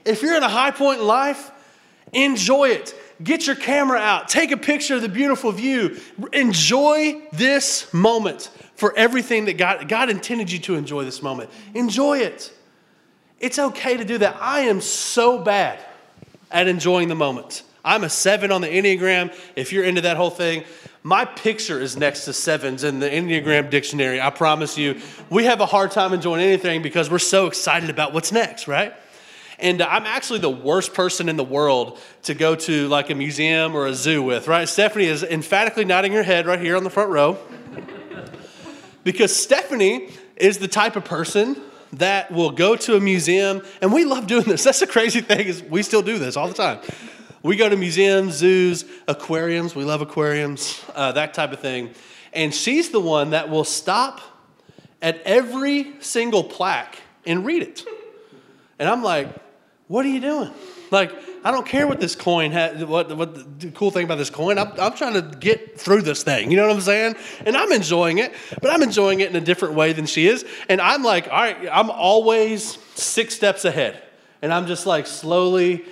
If 0.04 0.20
you're 0.20 0.36
in 0.36 0.42
a 0.42 0.48
high 0.48 0.72
point 0.72 1.00
in 1.00 1.06
life, 1.06 1.50
enjoy 2.12 2.68
it. 2.68 2.94
Get 3.24 3.46
your 3.46 3.56
camera 3.56 3.98
out, 3.98 4.28
take 4.28 4.50
a 4.50 4.58
picture 4.58 4.96
of 4.96 5.00
the 5.00 5.08
beautiful 5.08 5.50
view, 5.50 5.98
enjoy 6.34 7.22
this 7.32 7.90
moment. 7.94 8.50
for 8.74 8.94
everything 8.94 9.46
that 9.46 9.56
God, 9.56 9.88
God 9.88 10.10
intended 10.10 10.52
you 10.52 10.58
to 10.58 10.74
enjoy 10.74 11.04
this 11.06 11.22
moment. 11.22 11.48
Enjoy 11.72 12.18
it. 12.18 12.52
It's 13.38 13.58
okay 13.58 13.96
to 13.96 14.04
do 14.04 14.18
that. 14.18 14.36
I 14.38 14.60
am 14.60 14.82
so 14.82 15.38
bad 15.38 15.78
at 16.50 16.68
enjoying 16.68 17.08
the 17.08 17.14
moment. 17.14 17.62
I'm 17.84 18.04
a 18.04 18.10
seven 18.10 18.52
on 18.52 18.60
the 18.60 18.68
Enneagram. 18.68 19.34
If 19.56 19.72
you're 19.72 19.84
into 19.84 20.02
that 20.02 20.16
whole 20.16 20.30
thing, 20.30 20.64
my 21.02 21.24
picture 21.24 21.80
is 21.80 21.96
next 21.96 22.26
to 22.26 22.32
sevens 22.32 22.84
in 22.84 23.00
the 23.00 23.08
Enneagram 23.08 23.70
dictionary. 23.70 24.20
I 24.20 24.30
promise 24.30 24.76
you, 24.76 25.00
we 25.30 25.44
have 25.44 25.60
a 25.60 25.66
hard 25.66 25.90
time 25.90 26.12
enjoying 26.12 26.42
anything 26.42 26.82
because 26.82 27.10
we're 27.10 27.18
so 27.18 27.46
excited 27.46 27.88
about 27.88 28.12
what's 28.12 28.32
next, 28.32 28.68
right? 28.68 28.92
And 29.58 29.82
I'm 29.82 30.04
actually 30.04 30.40
the 30.40 30.50
worst 30.50 30.94
person 30.94 31.28
in 31.28 31.36
the 31.36 31.44
world 31.44 31.98
to 32.24 32.34
go 32.34 32.54
to 32.54 32.88
like 32.88 33.10
a 33.10 33.14
museum 33.14 33.74
or 33.74 33.86
a 33.86 33.94
zoo 33.94 34.22
with, 34.22 34.48
right? 34.48 34.68
Stephanie 34.68 35.06
is 35.06 35.22
emphatically 35.22 35.84
nodding 35.84 36.12
her 36.12 36.22
head 36.22 36.46
right 36.46 36.60
here 36.60 36.76
on 36.76 36.84
the 36.84 36.90
front 36.90 37.10
row. 37.10 37.38
because 39.04 39.34
Stephanie 39.34 40.10
is 40.36 40.58
the 40.58 40.68
type 40.68 40.96
of 40.96 41.04
person 41.04 41.60
that 41.94 42.30
will 42.30 42.50
go 42.50 42.76
to 42.76 42.96
a 42.96 43.00
museum, 43.00 43.62
and 43.82 43.92
we 43.92 44.04
love 44.04 44.26
doing 44.26 44.44
this. 44.44 44.64
That's 44.64 44.80
the 44.80 44.86
crazy 44.86 45.20
thing 45.20 45.46
is 45.46 45.62
we 45.62 45.82
still 45.82 46.02
do 46.02 46.18
this 46.18 46.36
all 46.36 46.48
the 46.48 46.54
time. 46.54 46.78
We 47.42 47.56
go 47.56 47.68
to 47.68 47.76
museums, 47.76 48.34
zoos, 48.34 48.84
aquariums. 49.08 49.74
We 49.74 49.84
love 49.84 50.02
aquariums, 50.02 50.84
uh, 50.94 51.12
that 51.12 51.32
type 51.32 51.52
of 51.52 51.60
thing. 51.60 51.94
And 52.32 52.54
she's 52.54 52.90
the 52.90 53.00
one 53.00 53.30
that 53.30 53.48
will 53.48 53.64
stop 53.64 54.20
at 55.02 55.22
every 55.22 55.94
single 56.00 56.44
plaque 56.44 56.98
and 57.26 57.44
read 57.46 57.62
it. 57.62 57.82
And 58.78 58.88
I'm 58.88 59.02
like, 59.02 59.28
what 59.88 60.04
are 60.04 60.08
you 60.08 60.20
doing? 60.20 60.52
Like, 60.90 61.12
I 61.42 61.50
don't 61.50 61.66
care 61.66 61.86
what 61.86 62.00
this 62.00 62.14
coin 62.14 62.50
has, 62.52 62.84
what, 62.84 63.16
what 63.16 63.60
the 63.60 63.70
cool 63.70 63.90
thing 63.90 64.04
about 64.04 64.18
this 64.18 64.30
coin. 64.30 64.58
I'm, 64.58 64.72
I'm 64.78 64.94
trying 64.94 65.14
to 65.14 65.22
get 65.38 65.80
through 65.80 66.02
this 66.02 66.22
thing. 66.22 66.50
You 66.50 66.58
know 66.58 66.66
what 66.66 66.76
I'm 66.76 66.82
saying? 66.82 67.16
And 67.46 67.56
I'm 67.56 67.72
enjoying 67.72 68.18
it, 68.18 68.34
but 68.60 68.70
I'm 68.70 68.82
enjoying 68.82 69.20
it 69.20 69.30
in 69.30 69.36
a 69.36 69.40
different 69.40 69.74
way 69.74 69.92
than 69.92 70.06
she 70.06 70.26
is. 70.26 70.44
And 70.68 70.80
I'm 70.80 71.02
like, 71.02 71.26
all 71.28 71.40
right, 71.40 71.68
I'm 71.72 71.90
always 71.90 72.78
six 72.94 73.34
steps 73.34 73.64
ahead. 73.64 74.02
And 74.42 74.52
I'm 74.52 74.66
just 74.66 74.86
like 74.86 75.06
slowly, 75.06 75.84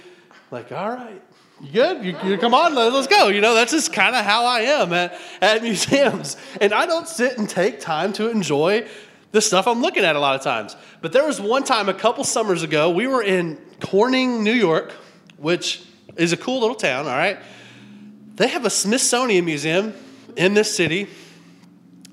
like, 0.50 0.70
all 0.72 0.90
right, 0.90 1.22
you 1.60 1.72
good? 1.72 2.04
You, 2.04 2.16
you 2.24 2.38
come 2.38 2.54
on, 2.54 2.74
let's 2.74 3.06
go. 3.06 3.28
You 3.28 3.40
know, 3.40 3.54
that's 3.54 3.72
just 3.72 3.92
kind 3.92 4.14
of 4.14 4.24
how 4.24 4.44
I 4.44 4.60
am 4.60 4.92
at, 4.92 5.18
at 5.40 5.62
museums. 5.62 6.36
And 6.60 6.72
I 6.72 6.86
don't 6.86 7.08
sit 7.08 7.38
and 7.38 7.48
take 7.48 7.80
time 7.80 8.12
to 8.14 8.30
enjoy 8.30 8.86
the 9.32 9.40
stuff 9.40 9.66
I'm 9.66 9.82
looking 9.82 10.04
at 10.04 10.16
a 10.16 10.20
lot 10.20 10.36
of 10.36 10.42
times. 10.42 10.76
But 11.00 11.12
there 11.12 11.26
was 11.26 11.40
one 11.40 11.64
time 11.64 11.88
a 11.88 11.94
couple 11.94 12.24
summers 12.24 12.62
ago, 12.62 12.90
we 12.90 13.06
were 13.06 13.22
in 13.22 13.58
Corning, 13.80 14.42
New 14.42 14.52
York, 14.52 14.92
which 15.36 15.82
is 16.16 16.32
a 16.32 16.36
cool 16.36 16.60
little 16.60 16.76
town, 16.76 17.06
all 17.06 17.16
right? 17.16 17.38
They 18.36 18.48
have 18.48 18.64
a 18.64 18.70
Smithsonian 18.70 19.44
museum 19.44 19.94
in 20.36 20.54
this 20.54 20.74
city. 20.74 21.08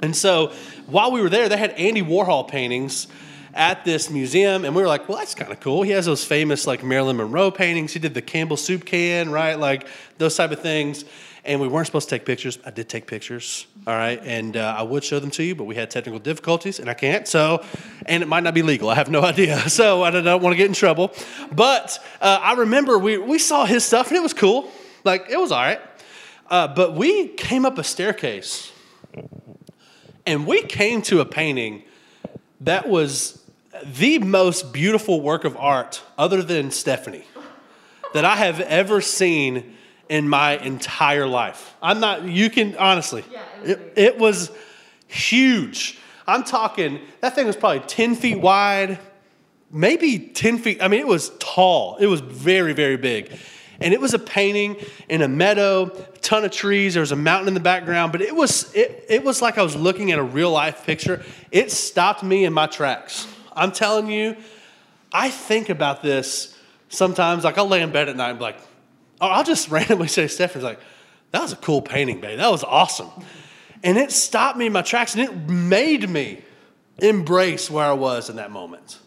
And 0.02 0.16
so 0.16 0.54
while 0.88 1.12
we 1.12 1.22
were 1.22 1.30
there, 1.30 1.48
they 1.50 1.58
had 1.58 1.72
Andy 1.72 2.02
Warhol 2.02 2.48
paintings 2.48 3.08
at 3.56 3.86
this 3.86 4.10
museum, 4.10 4.66
and 4.66 4.76
we 4.76 4.82
were 4.82 4.88
like, 4.88 5.08
well, 5.08 5.18
that's 5.18 5.34
kind 5.34 5.50
of 5.50 5.62
cool. 5.62 5.82
He 5.82 5.92
has 5.92 6.06
those 6.06 6.26
famous 6.26 6.68
like 6.68 6.84
Marilyn 6.84 7.16
Monroe 7.16 7.50
paintings. 7.50 7.94
He 7.94 8.00
did 8.00 8.14
the 8.14 8.22
Campbell 8.22 8.58
soup 8.58 8.84
can, 8.84 9.32
right? 9.32 9.58
Like 9.58 9.88
those 10.18 10.36
type 10.36 10.52
of 10.52 10.60
things. 10.60 11.06
And 11.46 11.62
we 11.62 11.68
weren't 11.68 11.86
supposed 11.86 12.10
to 12.10 12.16
take 12.16 12.26
pictures. 12.26 12.60
I 12.66 12.72
did 12.72 12.90
take 12.90 13.06
pictures, 13.06 13.68
all 13.86 13.94
right, 13.94 14.20
and 14.24 14.58
uh, 14.58 14.76
I 14.78 14.82
would 14.82 15.04
show 15.04 15.20
them 15.20 15.30
to 15.32 15.44
you, 15.44 15.54
but 15.54 15.66
we 15.66 15.76
had 15.76 15.92
technical 15.92 16.20
difficulties, 16.20 16.80
and 16.80 16.90
I 16.90 16.96
can't. 16.96 17.28
So, 17.28 17.64
and 18.08 18.24
it 18.24 18.26
might 18.26 18.44
not 18.44 18.56
be 18.56 18.64
legal. 18.64 18.90
I 18.90 18.96
have 18.96 19.12
no 19.12 19.22
idea. 19.24 19.70
So 19.70 20.04
I 20.04 20.10
don't 20.10 20.42
want 20.42 20.54
to 20.54 20.58
get 20.58 20.66
in 20.66 20.74
trouble. 20.74 21.14
But 21.52 22.04
uh, 22.20 22.40
I 22.42 22.54
remember 22.56 22.98
we 22.98 23.18
we 23.18 23.40
saw 23.40 23.66
his 23.66 23.86
stuff, 23.86 24.08
and 24.08 24.18
it 24.18 24.24
was 24.24 24.34
cool. 24.34 24.70
Like 25.04 25.28
it 25.30 25.40
was 25.40 25.52
all 25.52 25.62
right. 25.62 25.80
Uh, 26.50 26.68
but 26.68 26.96
we 26.96 27.30
came 27.30 27.64
up 27.64 27.78
a 27.78 27.84
staircase, 27.84 28.72
and 30.26 30.46
we 30.46 30.64
came 30.64 31.04
to 31.04 31.22
a 31.22 31.26
painting 31.26 31.84
that 32.62 32.88
was 32.90 33.45
the 33.84 34.20
most 34.20 34.74
beautiful 34.74 35.22
work 35.22 35.44
of 35.44 35.58
art, 35.58 36.02
other 36.18 36.42
than 36.42 36.72
Stephanie, 36.72 37.26
that 38.14 38.26
I 38.26 38.36
have 38.36 38.60
ever 38.62 39.02
seen 39.02 39.76
in 40.10 40.30
my 40.30 40.58
entire 40.58 41.28
life. 41.28 41.76
I'm 41.82 42.00
not, 42.00 42.24
you 42.24 42.50
can, 42.50 42.78
honestly, 42.78 43.24
yeah, 43.32 43.44
it, 43.64 43.68
was 43.68 43.70
it, 43.70 43.94
it 43.96 44.18
was 44.18 44.52
huge. 45.08 46.00
I'm 46.28 46.44
talking, 46.44 47.00
that 47.22 47.36
thing 47.36 47.48
was 47.48 47.56
probably 47.56 47.82
10 47.82 48.16
feet 48.16 48.40
wide, 48.40 49.00
maybe 49.72 50.20
10 50.20 50.60
feet. 50.60 50.82
I 50.82 50.88
mean, 50.88 51.00
it 51.00 51.08
was 51.08 51.32
tall. 51.40 51.98
It 51.98 52.08
was 52.08 52.22
very, 52.22 52.74
very 52.74 52.98
big. 52.98 53.32
And 53.80 53.94
it 53.94 54.00
was 54.00 54.14
a 54.14 54.20
painting 54.20 54.78
in 55.10 55.22
a 55.22 55.28
meadow, 55.28 55.88
a 55.88 56.18
ton 56.20 56.46
of 56.46 56.52
trees. 56.52 56.94
There 56.94 57.02
was 57.02 57.12
a 57.12 57.18
mountain 57.18 57.50
in 57.50 57.54
the 57.54 57.60
background, 57.60 58.14
but 58.14 58.22
it 58.22 58.34
was 58.34 58.74
it, 58.74 59.06
it 59.10 59.22
was 59.22 59.42
like 59.42 59.58
I 59.58 59.64
was 59.64 59.76
looking 59.76 60.14
at 60.14 60.20
a 60.20 60.24
real 60.24 60.52
life 60.52 60.86
picture. 60.86 61.24
It 61.52 61.72
stopped 61.72 62.24
me 62.24 62.46
in 62.46 62.54
my 62.54 62.68
tracks. 62.68 63.28
I'm 63.56 63.72
telling 63.72 64.08
you, 64.08 64.36
I 65.12 65.30
think 65.30 65.70
about 65.70 66.02
this 66.02 66.58
sometimes. 66.90 67.44
Like 67.44 67.58
I'll 67.58 67.68
lay 67.68 67.82
in 67.82 67.92
bed 67.92 68.10
at 68.10 68.16
night 68.16 68.32
and 68.32 68.40
be 68.40 68.44
like, 68.44 68.60
or 69.22 69.30
I'll 69.30 69.44
just 69.44 69.70
randomly 69.72 70.08
say, 70.08 70.28
Stephanie's 70.28 70.64
like, 70.64 70.80
that 71.32 71.42
was 71.42 71.54
a 71.54 71.58
cool 71.58 71.82
painting, 71.82 72.22
babe. 72.22 72.38
That 72.38 72.52
was 72.52 72.64
awesome. 72.64 73.10
And 73.84 73.98
it 73.98 74.12
stopped 74.12 74.58
me 74.58 74.68
in 74.68 74.74
my 74.74 74.82
tracks 74.82 75.16
and 75.16 75.24
it 75.24 75.36
made 75.36 76.10
me 76.10 76.42
embrace 76.98 77.70
where 77.70 77.86
I 77.86 77.94
was 77.94 78.30
in 78.30 78.38
that 78.38 78.52
moment. 78.52 79.00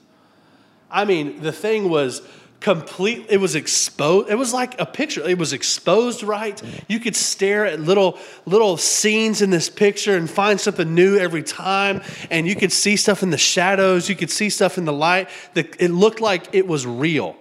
I 0.91 1.05
mean, 1.05 1.41
the 1.41 1.53
thing 1.53 1.89
was 1.89 2.23
complete 2.61 3.27
it 3.29 3.37
was 3.37 3.55
exposed 3.55 4.29
it 4.29 4.35
was 4.35 4.53
like 4.53 4.81
a 4.81 4.87
picture 4.87 5.27
it 5.29 5.39
was 5.39 5.53
exposed 5.53 6.25
right. 6.25 6.61
You 6.89 6.99
could 6.99 7.15
stare 7.15 7.65
at 7.67 7.81
little 7.81 8.19
little 8.47 8.77
scenes 8.77 9.43
in 9.43 9.51
this 9.51 9.71
picture 9.71 10.17
and 10.17 10.29
find 10.29 10.61
something 10.61 10.93
new 10.93 11.19
every 11.19 11.43
time. 11.43 12.03
And 12.31 12.49
you 12.49 12.57
could 12.57 12.73
see 12.73 12.97
stuff 12.97 13.23
in 13.23 13.31
the 13.31 13.39
shadows 13.39 14.09
you 14.09 14.17
could 14.17 14.31
see 14.31 14.51
stuff 14.51 14.77
in 14.77 14.85
the 14.85 14.93
light. 14.93 15.29
That 15.55 15.81
it 15.81 15.91
looked 15.91 16.21
like 16.21 16.49
it 16.53 16.67
was 16.67 16.87
real. 16.87 17.37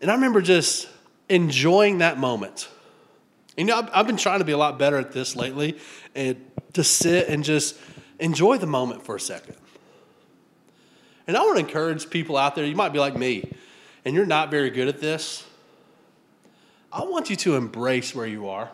And 0.00 0.10
i 0.10 0.14
remember 0.14 0.40
just 0.40 0.88
enjoying 1.28 1.98
that 1.98 2.18
moment. 2.18 2.68
You 3.56 3.64
know 3.64 3.76
i've, 3.76 3.90
I've 3.92 4.06
been 4.06 4.16
trying 4.16 4.38
to 4.38 4.46
be 4.46 4.52
a 4.52 4.58
lot 4.58 4.78
better 4.78 4.96
at 4.96 5.12
this 5.12 5.36
lately 5.36 5.78
and 6.14 6.42
to 6.72 6.82
sit 6.82 7.28
and 7.28 7.44
just 7.44 7.76
enjoy 8.18 8.56
the 8.56 8.66
moment 8.66 9.04
for 9.04 9.16
a 9.16 9.20
second. 9.20 9.56
And 11.26 11.36
i 11.36 11.40
want 11.42 11.58
to 11.58 11.64
encourage 11.64 12.08
people 12.08 12.38
out 12.38 12.54
there 12.54 12.64
you 12.64 12.74
might 12.74 12.94
be 12.94 12.98
like 12.98 13.14
me 13.14 13.52
and 14.04 14.14
you're 14.14 14.26
not 14.26 14.50
very 14.50 14.70
good 14.70 14.88
at 14.88 15.00
this, 15.00 15.44
I 16.92 17.04
want 17.04 17.30
you 17.30 17.36
to 17.36 17.56
embrace 17.56 18.14
where 18.14 18.26
you 18.26 18.48
are, 18.48 18.70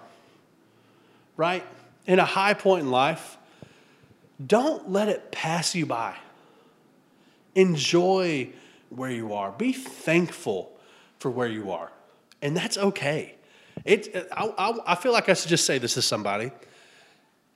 right? 1.37 1.64
In 2.06 2.18
a 2.18 2.25
high 2.25 2.54
point 2.54 2.85
in 2.85 2.90
life, 2.90 3.37
don't 4.45 4.90
let 4.90 5.09
it 5.09 5.33
pass 5.33 5.75
you 5.75 5.87
by. 5.87 6.14
Enjoy 7.54 8.50
where 8.90 9.11
you 9.11 9.33
are. 9.35 9.50
Be 9.52 9.73
thankful 9.73 10.73
for 11.18 11.30
where 11.30 11.49
you 11.49 11.73
are. 11.73 11.90
And 12.42 12.56
that's 12.56 12.78
okay. 12.78 13.35
It, 13.85 14.28
I, 14.33 14.52
I, 14.56 14.92
I 14.92 14.95
feel 14.95 15.12
like 15.12 15.28
I 15.28 15.35
should 15.35 15.49
just 15.49 15.66
say 15.66 15.78
this 15.78 15.95
to 15.95 16.02
somebody. 16.02 16.52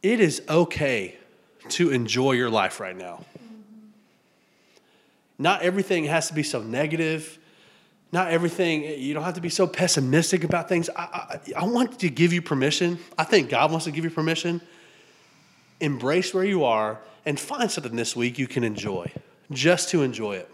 It 0.02 0.20
is 0.20 0.42
okay 0.48 1.16
to 1.70 1.90
enjoy 1.90 2.32
your 2.32 2.50
life 2.50 2.80
right 2.80 2.96
now. 2.96 3.24
Not 5.38 5.62
everything 5.62 6.04
has 6.04 6.28
to 6.28 6.34
be 6.34 6.42
so 6.42 6.62
negative 6.62 7.38
not 8.12 8.30
everything, 8.30 8.82
you 8.82 9.14
don't 9.14 9.22
have 9.22 9.34
to 9.34 9.40
be 9.40 9.48
so 9.48 9.66
pessimistic 9.66 10.42
about 10.42 10.68
things. 10.68 10.90
I, 10.90 11.02
I, 11.02 11.38
I, 11.58 11.64
want 11.64 12.00
to 12.00 12.10
give 12.10 12.32
you 12.32 12.42
permission. 12.42 12.98
I 13.16 13.24
think 13.24 13.50
God 13.50 13.70
wants 13.70 13.84
to 13.84 13.92
give 13.92 14.04
you 14.04 14.10
permission. 14.10 14.60
Embrace 15.80 16.34
where 16.34 16.44
you 16.44 16.64
are 16.64 17.00
and 17.24 17.38
find 17.38 17.70
something 17.70 17.94
this 17.94 18.16
week 18.16 18.38
you 18.38 18.48
can 18.48 18.64
enjoy, 18.64 19.12
just 19.52 19.90
to 19.90 20.02
enjoy 20.02 20.36
it. 20.36 20.50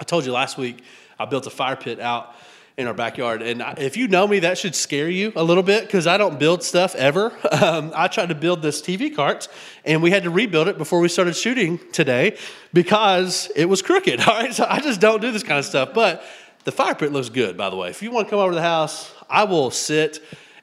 I 0.00 0.04
told 0.04 0.24
you 0.24 0.32
last 0.32 0.56
week 0.56 0.82
I 1.18 1.26
built 1.26 1.46
a 1.46 1.50
fire 1.50 1.76
pit 1.76 2.00
out 2.00 2.34
in 2.76 2.88
our 2.88 2.94
backyard. 2.94 3.40
And 3.40 3.62
if 3.78 3.96
you 3.96 4.08
know 4.08 4.26
me, 4.26 4.40
that 4.40 4.58
should 4.58 4.74
scare 4.74 5.08
you 5.08 5.32
a 5.36 5.44
little 5.44 5.62
bit 5.62 5.84
because 5.84 6.08
I 6.08 6.16
don't 6.16 6.38
build 6.38 6.62
stuff 6.62 6.94
ever. 6.94 7.32
Um, 7.54 7.92
I 7.94 8.08
tried 8.08 8.28
to 8.30 8.34
build 8.34 8.62
this 8.62 8.82
TV 8.82 9.14
cart 9.14 9.48
and 9.84 10.02
we 10.02 10.10
had 10.10 10.24
to 10.24 10.30
rebuild 10.30 10.68
it 10.68 10.76
before 10.76 10.98
we 11.00 11.08
started 11.08 11.34
shooting 11.34 11.78
today 11.92 12.36
because 12.74 13.50
it 13.54 13.66
was 13.66 13.80
crooked. 13.80 14.20
All 14.28 14.34
right. 14.34 14.52
So 14.52 14.66
I 14.68 14.80
just 14.80 15.00
don't 15.00 15.22
do 15.22 15.30
this 15.30 15.44
kind 15.44 15.58
of 15.58 15.64
stuff. 15.64 15.94
But 15.94 16.22
the 16.64 16.72
fire 16.72 16.94
pit 16.94 17.12
looks 17.12 17.28
good, 17.28 17.56
by 17.56 17.70
the 17.70 17.76
way. 17.76 17.90
If 17.90 18.02
you 18.02 18.10
want 18.10 18.26
to 18.26 18.30
come 18.30 18.38
over 18.38 18.50
to 18.50 18.56
the 18.56 18.62
house, 18.62 19.12
I 19.28 19.44
will 19.44 19.70
sit 19.70 20.22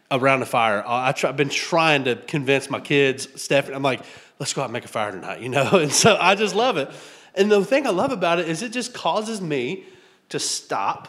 around 0.10 0.42
the 0.42 0.46
fire. 0.46 0.84
I 0.86 1.14
I've 1.24 1.38
been 1.38 1.50
trying 1.50 2.06
to 2.06 2.16
convince 2.16 2.70
my 2.70 2.80
kids, 2.80 3.28
Stephanie, 3.42 3.76
I'm 3.76 3.84
like, 3.84 4.02
let's 4.40 4.54
go 4.54 4.62
out 4.62 4.66
and 4.66 4.74
make 4.74 4.86
a 4.86 4.90
fire 4.90 5.12
tonight, 5.12 5.42
you 5.42 5.50
know? 5.50 5.70
And 5.74 5.92
so 5.92 6.18
I 6.20 6.36
just 6.36 6.56
love 6.56 6.78
it. 6.78 6.90
And 7.36 7.52
the 7.52 7.64
thing 7.64 7.88
I 7.88 7.92
love 7.92 8.12
about 8.12 8.40
it 8.40 8.50
is 8.50 8.62
it 8.62 8.74
just 8.74 8.94
causes 8.94 9.40
me 9.40 9.86
to 10.30 10.40
stop 10.40 11.08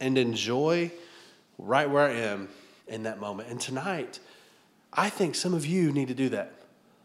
and 0.00 0.18
enjoy 0.18 0.90
right 1.56 1.88
where 1.88 2.06
I 2.06 2.12
am 2.12 2.48
in 2.88 3.04
that 3.04 3.20
moment. 3.20 3.48
And 3.48 3.60
tonight, 3.60 4.18
I 4.92 5.08
think 5.08 5.34
some 5.34 5.54
of 5.54 5.64
you 5.64 5.92
need 5.92 6.08
to 6.08 6.14
do 6.14 6.30
that. 6.30 6.52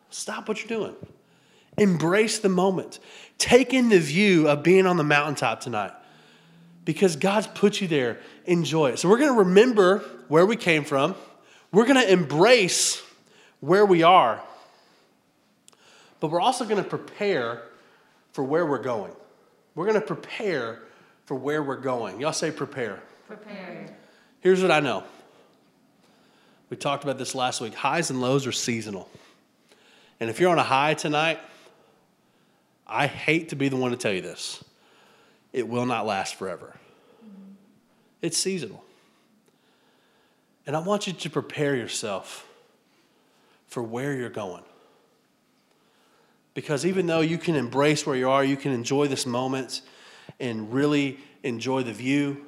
Stop 0.09 0.47
what 0.47 0.59
you're 0.59 0.79
doing. 0.79 0.95
Embrace 1.77 2.39
the 2.39 2.50
moment. 2.50 3.00
Take 3.38 3.74
in 3.74 3.89
the 3.89 4.00
view 4.00 4.47
of 4.47 4.63
being 4.63 4.85
on 4.85 4.97
the 4.97 5.03
mountaintop 5.03 5.62
tonight 5.62 5.91
because 6.85 7.15
God's 7.15 7.47
put 7.47 7.81
you 7.81 7.87
there. 7.87 8.19
Enjoy 8.45 8.91
it. 8.91 8.99
So 8.99 9.09
we're 9.09 9.17
going 9.17 9.33
to 9.33 9.39
remember 9.39 9.99
where 10.27 10.45
we 10.45 10.55
came 10.55 10.83
from. 10.83 11.15
We're 11.71 11.85
going 11.85 11.99
to 11.99 12.09
embrace 12.09 13.01
where 13.59 13.85
we 13.85 14.03
are. 14.03 14.41
but 16.19 16.31
we're 16.31 16.39
also 16.39 16.63
going 16.63 16.81
to 16.81 16.89
prepare 16.89 17.63
for 18.31 18.43
where 18.43 18.65
we're 18.65 18.81
going. 18.81 19.11
We're 19.73 19.85
going 19.85 19.99
to 19.99 20.05
prepare 20.05 20.79
for 21.25 21.35
where 21.35 21.61
we're 21.61 21.75
going. 21.75 22.21
Y'all 22.21 22.33
say 22.33 22.51
prepare. 22.51 23.01
Prepare. 23.27 23.95
Here's 24.39 24.61
what 24.61 24.71
I 24.71 24.79
know. 24.79 25.03
We 26.69 26.77
talked 26.77 27.03
about 27.03 27.17
this 27.17 27.35
last 27.35 27.61
week. 27.61 27.73
Highs 27.73 28.09
and 28.09 28.21
lows 28.21 28.47
are 28.47 28.51
seasonal. 28.51 29.09
And 30.19 30.29
if 30.29 30.39
you're 30.39 30.51
on 30.51 30.59
a 30.59 30.63
high 30.63 30.93
tonight, 30.93 31.39
I 32.87 33.07
hate 33.07 33.49
to 33.49 33.55
be 33.55 33.69
the 33.69 33.75
one 33.75 33.91
to 33.91 33.97
tell 33.97 34.13
you 34.13 34.21
this. 34.21 34.63
It 35.55 35.69
will 35.69 35.85
not 35.85 36.05
last 36.05 36.35
forever. 36.35 36.75
It's 38.21 38.38
seasonal. 38.38 38.83
And 40.67 40.75
I 40.75 40.79
want 40.79 41.07
you 41.07 41.13
to 41.13 41.29
prepare 41.29 41.77
yourself 41.77 42.45
for 43.67 43.81
where 43.81 44.13
you're 44.13 44.29
going. 44.29 44.63
Because 46.55 46.85
even 46.85 47.07
though 47.07 47.21
you 47.21 47.38
can 47.38 47.55
embrace 47.55 48.05
where 48.05 48.17
you 48.17 48.29
are, 48.29 48.43
you 48.43 48.57
can 48.57 48.74
enjoy 48.74 49.07
this 49.07 49.25
moment 49.25 49.79
and 50.41 50.74
really 50.74 51.19
enjoy 51.41 51.83
the 51.83 51.93
view, 51.93 52.45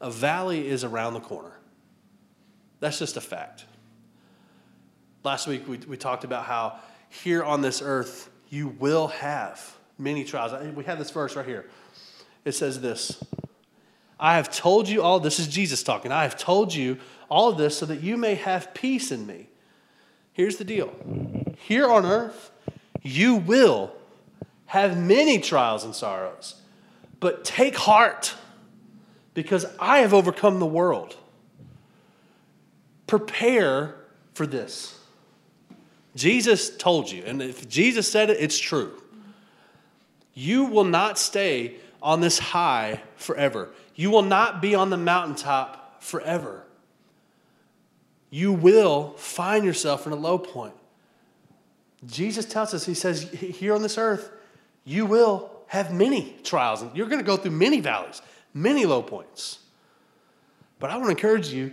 a 0.00 0.10
valley 0.10 0.66
is 0.66 0.82
around 0.82 1.14
the 1.14 1.20
corner. 1.20 1.52
That's 2.80 2.98
just 2.98 3.16
a 3.16 3.20
fact. 3.20 3.64
Last 5.22 5.46
week 5.46 5.68
we, 5.68 5.76
we 5.76 5.96
talked 5.96 6.24
about 6.24 6.46
how 6.46 6.80
here 7.10 7.44
on 7.44 7.60
this 7.60 7.80
earth 7.80 8.28
you 8.48 8.74
will 8.80 9.06
have 9.06 9.75
many 9.98 10.24
trials. 10.24 10.52
We 10.74 10.84
have 10.84 10.98
this 10.98 11.10
verse 11.10 11.36
right 11.36 11.46
here. 11.46 11.66
It 12.44 12.52
says 12.52 12.80
this 12.80 13.22
I 14.18 14.36
have 14.36 14.50
told 14.50 14.88
you 14.88 15.02
all, 15.02 15.20
this 15.20 15.38
is 15.38 15.48
Jesus 15.48 15.82
talking. 15.82 16.12
I 16.12 16.22
have 16.22 16.36
told 16.36 16.74
you 16.74 16.98
all 17.28 17.52
this 17.52 17.76
so 17.76 17.86
that 17.86 18.02
you 18.02 18.16
may 18.16 18.34
have 18.36 18.72
peace 18.72 19.12
in 19.12 19.26
me. 19.26 19.48
Here's 20.32 20.56
the 20.56 20.64
deal 20.64 20.92
here 21.58 21.88
on 21.90 22.06
earth, 22.06 22.50
you 23.02 23.36
will 23.36 23.92
have 24.66 24.98
many 24.98 25.38
trials 25.38 25.84
and 25.84 25.94
sorrows, 25.94 26.60
but 27.20 27.44
take 27.44 27.76
heart 27.76 28.34
because 29.34 29.66
I 29.78 29.98
have 29.98 30.14
overcome 30.14 30.60
the 30.60 30.66
world. 30.66 31.16
Prepare 33.06 33.94
for 34.34 34.46
this. 34.46 34.98
Jesus 36.14 36.74
told 36.76 37.10
you, 37.10 37.22
and 37.24 37.42
if 37.42 37.68
Jesus 37.68 38.10
said 38.10 38.30
it, 38.30 38.38
it's 38.40 38.58
true. 38.58 39.00
You 40.38 40.66
will 40.66 40.84
not 40.84 41.18
stay 41.18 41.76
on 42.02 42.20
this 42.20 42.38
high 42.38 43.00
forever. 43.16 43.70
You 43.94 44.10
will 44.10 44.22
not 44.22 44.60
be 44.60 44.74
on 44.74 44.90
the 44.90 44.98
mountaintop 44.98 46.02
forever. 46.02 46.62
You 48.28 48.52
will 48.52 49.14
find 49.16 49.64
yourself 49.64 50.06
in 50.06 50.12
a 50.12 50.16
low 50.16 50.36
point. 50.36 50.74
Jesus 52.06 52.44
tells 52.44 52.74
us, 52.74 52.84
He 52.84 52.92
says, 52.92 53.22
here 53.22 53.74
on 53.74 53.80
this 53.80 53.96
earth, 53.96 54.30
you 54.84 55.06
will 55.06 55.50
have 55.68 55.92
many 55.92 56.36
trials. 56.44 56.82
And 56.82 56.94
you're 56.94 57.08
going 57.08 57.20
to 57.20 57.24
go 57.26 57.38
through 57.38 57.52
many 57.52 57.80
valleys, 57.80 58.20
many 58.52 58.84
low 58.84 59.00
points. 59.00 59.60
But 60.78 60.90
I 60.90 60.96
want 60.96 61.06
to 61.06 61.10
encourage 61.12 61.48
you 61.48 61.72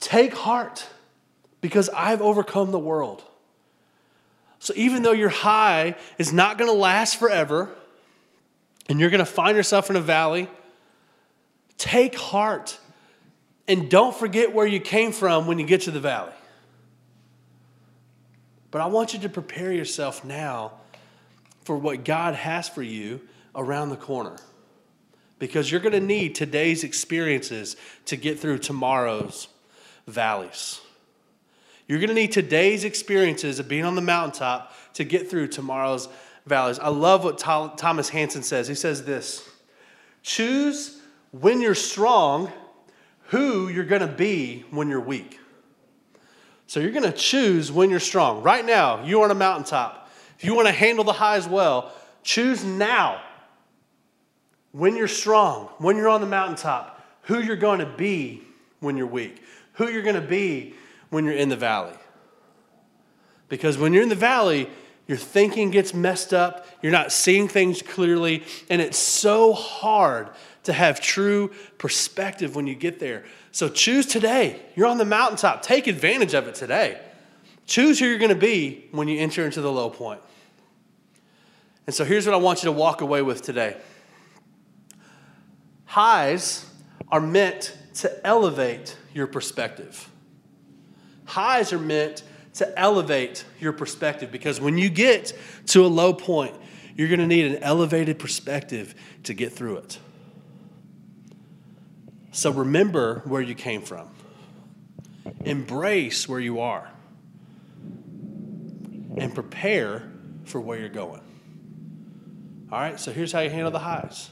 take 0.00 0.34
heart 0.34 0.84
because 1.60 1.88
I've 1.90 2.20
overcome 2.20 2.72
the 2.72 2.78
world. 2.78 3.22
So 4.58 4.74
even 4.74 5.02
though 5.04 5.12
your 5.12 5.28
high 5.28 5.94
is 6.18 6.32
not 6.32 6.58
going 6.58 6.68
to 6.68 6.76
last 6.76 7.16
forever, 7.16 7.70
and 8.90 8.98
you're 8.98 9.08
going 9.08 9.20
to 9.20 9.24
find 9.24 9.56
yourself 9.56 9.88
in 9.88 9.94
a 9.94 10.00
valley, 10.00 10.48
take 11.78 12.16
heart 12.16 12.76
and 13.68 13.88
don't 13.88 14.14
forget 14.14 14.52
where 14.52 14.66
you 14.66 14.80
came 14.80 15.12
from 15.12 15.46
when 15.46 15.60
you 15.60 15.64
get 15.64 15.82
to 15.82 15.92
the 15.92 16.00
valley. 16.00 16.32
But 18.72 18.80
I 18.80 18.86
want 18.86 19.14
you 19.14 19.20
to 19.20 19.28
prepare 19.28 19.72
yourself 19.72 20.24
now 20.24 20.72
for 21.62 21.76
what 21.76 22.04
God 22.04 22.34
has 22.34 22.68
for 22.68 22.82
you 22.82 23.20
around 23.54 23.90
the 23.90 23.96
corner. 23.96 24.36
Because 25.38 25.70
you're 25.70 25.80
going 25.80 25.92
to 25.92 26.00
need 26.00 26.34
today's 26.34 26.82
experiences 26.82 27.76
to 28.06 28.16
get 28.16 28.40
through 28.40 28.58
tomorrow's 28.58 29.46
valleys. 30.08 30.80
You're 31.86 32.00
going 32.00 32.08
to 32.08 32.14
need 32.14 32.32
today's 32.32 32.82
experiences 32.82 33.60
of 33.60 33.68
being 33.68 33.84
on 33.84 33.94
the 33.94 34.02
mountaintop 34.02 34.74
to 34.94 35.04
get 35.04 35.30
through 35.30 35.48
tomorrow's 35.48 36.08
valleys. 36.46 36.78
I 36.78 36.88
love 36.88 37.24
what 37.24 37.38
Thomas 37.38 38.08
Hansen 38.08 38.42
says. 38.42 38.68
He 38.68 38.74
says 38.74 39.04
this 39.04 39.48
Choose 40.22 41.00
when 41.32 41.60
you're 41.60 41.74
strong 41.74 42.52
who 43.30 43.68
you're 43.68 43.84
going 43.84 44.00
to 44.00 44.08
be 44.08 44.64
when 44.70 44.88
you're 44.88 45.00
weak. 45.00 45.38
So 46.66 46.80
you're 46.80 46.92
going 46.92 47.10
to 47.10 47.12
choose 47.12 47.70
when 47.70 47.90
you're 47.90 48.00
strong. 48.00 48.42
Right 48.42 48.64
now, 48.64 49.04
you're 49.04 49.24
on 49.24 49.30
a 49.30 49.36
mountaintop. 49.36 50.10
If 50.38 50.44
you 50.44 50.54
want 50.54 50.68
to 50.68 50.72
handle 50.72 51.04
the 51.04 51.12
highs 51.12 51.48
well, 51.48 51.92
choose 52.22 52.64
now 52.64 53.20
when 54.72 54.96
you're 54.96 55.08
strong, 55.08 55.66
when 55.78 55.96
you're 55.96 56.08
on 56.08 56.20
the 56.20 56.26
mountaintop, 56.26 57.04
who 57.22 57.40
you're 57.40 57.56
going 57.56 57.80
to 57.80 57.86
be 57.86 58.42
when 58.80 58.96
you're 58.96 59.06
weak, 59.06 59.42
who 59.74 59.88
you're 59.88 60.02
going 60.02 60.14
to 60.14 60.20
be 60.20 60.74
when 61.10 61.24
you're 61.24 61.34
in 61.34 61.48
the 61.48 61.56
valley. 61.56 61.96
Because 63.48 63.78
when 63.78 63.92
you're 63.92 64.02
in 64.02 64.08
the 64.08 64.14
valley, 64.14 64.68
your 65.10 65.18
thinking 65.18 65.72
gets 65.72 65.92
messed 65.92 66.32
up, 66.32 66.64
you're 66.82 66.92
not 66.92 67.10
seeing 67.10 67.48
things 67.48 67.82
clearly, 67.82 68.44
and 68.68 68.80
it's 68.80 68.96
so 68.96 69.52
hard 69.52 70.30
to 70.62 70.72
have 70.72 71.00
true 71.00 71.50
perspective 71.78 72.54
when 72.54 72.68
you 72.68 72.76
get 72.76 73.00
there. 73.00 73.24
So 73.50 73.68
choose 73.68 74.06
today. 74.06 74.62
You're 74.76 74.86
on 74.86 74.98
the 74.98 75.04
mountaintop. 75.04 75.62
Take 75.62 75.88
advantage 75.88 76.32
of 76.32 76.46
it 76.46 76.54
today. 76.54 77.00
Choose 77.66 77.98
who 77.98 78.06
you're 78.06 78.18
going 78.18 78.28
to 78.28 78.36
be 78.36 78.86
when 78.92 79.08
you 79.08 79.18
enter 79.18 79.44
into 79.44 79.60
the 79.60 79.72
low 79.72 79.90
point. 79.90 80.20
And 81.88 81.92
so 81.92 82.04
here's 82.04 82.24
what 82.24 82.36
I 82.36 82.38
want 82.38 82.62
you 82.62 82.68
to 82.68 82.72
walk 82.72 83.00
away 83.00 83.20
with 83.20 83.42
today 83.42 83.78
highs 85.86 86.70
are 87.08 87.20
meant 87.20 87.76
to 87.94 88.24
elevate 88.24 88.96
your 89.12 89.26
perspective. 89.26 90.08
Highs 91.24 91.72
are 91.72 91.80
meant 91.80 92.22
to 92.54 92.78
elevate 92.78 93.44
your 93.60 93.72
perspective 93.72 94.32
because 94.32 94.60
when 94.60 94.76
you 94.76 94.90
get 94.90 95.32
to 95.66 95.84
a 95.84 95.88
low 95.88 96.12
point, 96.12 96.54
you're 96.96 97.08
going 97.08 97.20
to 97.20 97.26
need 97.26 97.46
an 97.46 97.62
elevated 97.62 98.18
perspective 98.18 98.94
to 99.24 99.34
get 99.34 99.52
through 99.52 99.78
it. 99.78 99.98
So 102.32 102.50
remember 102.50 103.22
where 103.24 103.42
you 103.42 103.54
came 103.54 103.82
from, 103.82 104.08
embrace 105.44 106.28
where 106.28 106.40
you 106.40 106.60
are, 106.60 106.90
and 109.16 109.34
prepare 109.34 110.10
for 110.44 110.60
where 110.60 110.78
you're 110.78 110.88
going. 110.88 111.22
All 112.70 112.78
right, 112.78 113.00
so 113.00 113.12
here's 113.12 113.32
how 113.32 113.40
you 113.40 113.50
handle 113.50 113.70
the 113.70 113.80
highs 113.80 114.30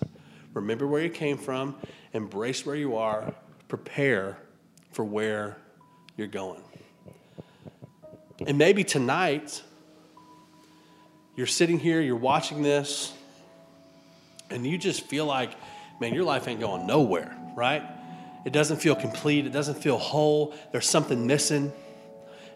remember 0.55 0.87
where 0.87 1.03
you 1.03 1.11
came 1.11 1.39
from, 1.39 1.77
embrace 2.13 2.67
where 2.67 2.75
you 2.75 2.97
are, 2.97 3.33
prepare 3.69 4.39
for 4.91 5.05
where 5.05 5.57
you're 6.17 6.27
going. 6.27 6.63
And 8.47 8.57
maybe 8.57 8.85
tonight, 8.85 9.63
you're 11.35 11.47
sitting 11.47 11.79
here, 11.79 12.01
you're 12.01 12.17
watching 12.17 12.63
this, 12.63 13.13
and 14.51 14.67
you 14.67 14.79
just 14.79 15.07
feel 15.07 15.27
like, 15.27 15.51
man, 16.01 16.15
your 16.15 16.25
life 16.25 16.47
ain't 16.47 16.61
going 16.61 16.87
nowhere, 16.87 17.37
right? 17.57 17.83
It 18.45 18.53
doesn't 18.53 18.77
feel 18.79 18.95
complete, 18.95 19.45
it 19.47 19.53
doesn't 19.53 19.77
feel 19.77 19.99
whole, 19.99 20.55
there's 20.71 20.89
something 20.89 21.27
missing. 21.27 21.73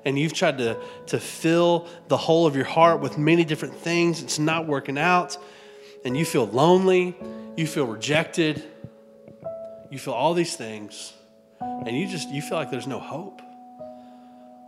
And 0.04 0.18
you've 0.18 0.32
tried 0.32 0.58
to, 0.58 0.78
to 1.08 1.18
fill 1.18 1.88
the 2.08 2.16
whole 2.16 2.46
of 2.46 2.54
your 2.54 2.64
heart 2.64 3.00
with 3.00 3.18
many 3.18 3.44
different 3.44 3.74
things, 3.74 4.22
it's 4.22 4.38
not 4.38 4.68
working 4.68 4.98
out, 4.98 5.36
and 6.04 6.16
you 6.16 6.24
feel 6.24 6.46
lonely, 6.46 7.16
you 7.56 7.66
feel 7.66 7.86
rejected, 7.86 8.62
you 9.90 9.98
feel 9.98 10.14
all 10.14 10.34
these 10.34 10.56
things, 10.56 11.12
and 11.60 11.96
you 11.96 12.06
just 12.06 12.28
you 12.30 12.40
feel 12.40 12.56
like 12.56 12.70
there's 12.70 12.86
no 12.86 13.00
hope. 13.00 13.42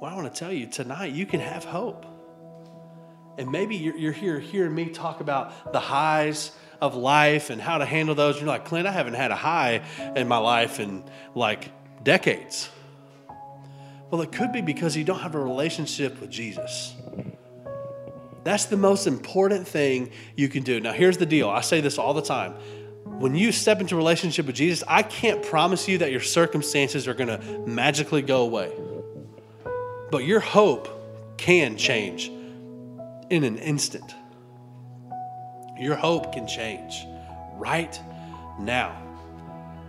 Well, 0.04 0.12
I 0.12 0.16
want 0.16 0.34
to 0.34 0.38
tell 0.38 0.52
you 0.52 0.66
tonight, 0.66 1.14
you 1.14 1.24
can 1.24 1.40
have 1.40 1.64
hope. 1.64 2.04
And 3.38 3.50
maybe 3.50 3.74
you're, 3.76 3.96
you're 3.96 4.12
here 4.12 4.38
hearing 4.38 4.74
me 4.74 4.90
talk 4.90 5.20
about 5.20 5.72
the 5.72 5.80
highs 5.80 6.52
of 6.78 6.94
life 6.94 7.48
and 7.48 7.58
how 7.58 7.78
to 7.78 7.86
handle 7.86 8.14
those. 8.14 8.36
You're 8.36 8.46
like, 8.46 8.66
Clint, 8.66 8.86
I 8.86 8.92
haven't 8.92 9.14
had 9.14 9.30
a 9.30 9.34
high 9.34 9.82
in 10.14 10.28
my 10.28 10.36
life 10.36 10.78
in 10.78 11.04
like 11.34 11.72
decades. 12.04 12.68
Well, 14.10 14.20
it 14.20 14.30
could 14.30 14.52
be 14.52 14.60
because 14.60 14.94
you 14.94 15.04
don't 15.04 15.20
have 15.20 15.34
a 15.34 15.40
relationship 15.40 16.20
with 16.20 16.28
Jesus. 16.28 16.94
That's 18.42 18.66
the 18.66 18.76
most 18.76 19.06
important 19.06 19.66
thing 19.66 20.10
you 20.36 20.50
can 20.50 20.64
do. 20.64 20.80
Now, 20.80 20.92
here's 20.92 21.16
the 21.16 21.24
deal 21.24 21.48
I 21.48 21.62
say 21.62 21.80
this 21.80 21.96
all 21.96 22.12
the 22.12 22.20
time. 22.20 22.52
When 23.06 23.34
you 23.34 23.52
step 23.52 23.80
into 23.80 23.94
a 23.94 23.96
relationship 23.96 24.44
with 24.44 24.56
Jesus, 24.56 24.84
I 24.86 25.02
can't 25.02 25.42
promise 25.42 25.88
you 25.88 25.96
that 25.96 26.12
your 26.12 26.20
circumstances 26.20 27.08
are 27.08 27.14
going 27.14 27.28
to 27.28 27.38
magically 27.66 28.20
go 28.20 28.42
away. 28.42 28.70
But 30.14 30.26
your 30.26 30.38
hope 30.38 31.36
can 31.38 31.76
change 31.76 32.30
in 33.30 33.42
an 33.42 33.58
instant. 33.58 34.14
Your 35.76 35.96
hope 35.96 36.32
can 36.32 36.46
change 36.46 37.04
right 37.56 38.00
now. 38.60 38.96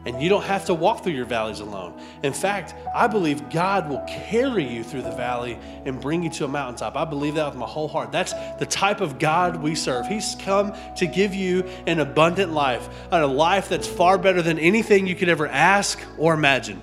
And 0.07 0.19
you 0.19 0.27
don't 0.29 0.43
have 0.45 0.65
to 0.65 0.73
walk 0.73 1.03
through 1.03 1.13
your 1.13 1.25
valleys 1.25 1.59
alone. 1.59 2.01
In 2.23 2.33
fact, 2.33 2.73
I 2.95 3.05
believe 3.05 3.51
God 3.51 3.87
will 3.87 4.03
carry 4.07 4.67
you 4.67 4.83
through 4.83 5.03
the 5.03 5.11
valley 5.11 5.59
and 5.85 6.01
bring 6.01 6.23
you 6.23 6.31
to 6.31 6.45
a 6.45 6.47
mountaintop. 6.47 6.95
I 6.95 7.05
believe 7.05 7.35
that 7.35 7.49
with 7.49 7.59
my 7.59 7.67
whole 7.67 7.87
heart. 7.87 8.11
That's 8.11 8.33
the 8.57 8.65
type 8.65 9.01
of 9.01 9.19
God 9.19 9.61
we 9.61 9.75
serve. 9.75 10.07
He's 10.07 10.35
come 10.39 10.73
to 10.95 11.05
give 11.05 11.35
you 11.35 11.69
an 11.85 11.99
abundant 11.99 12.51
life, 12.51 12.89
a 13.11 13.27
life 13.27 13.69
that's 13.69 13.87
far 13.87 14.17
better 14.17 14.41
than 14.41 14.57
anything 14.57 15.05
you 15.05 15.13
could 15.13 15.29
ever 15.29 15.47
ask 15.47 16.01
or 16.17 16.33
imagine. 16.33 16.81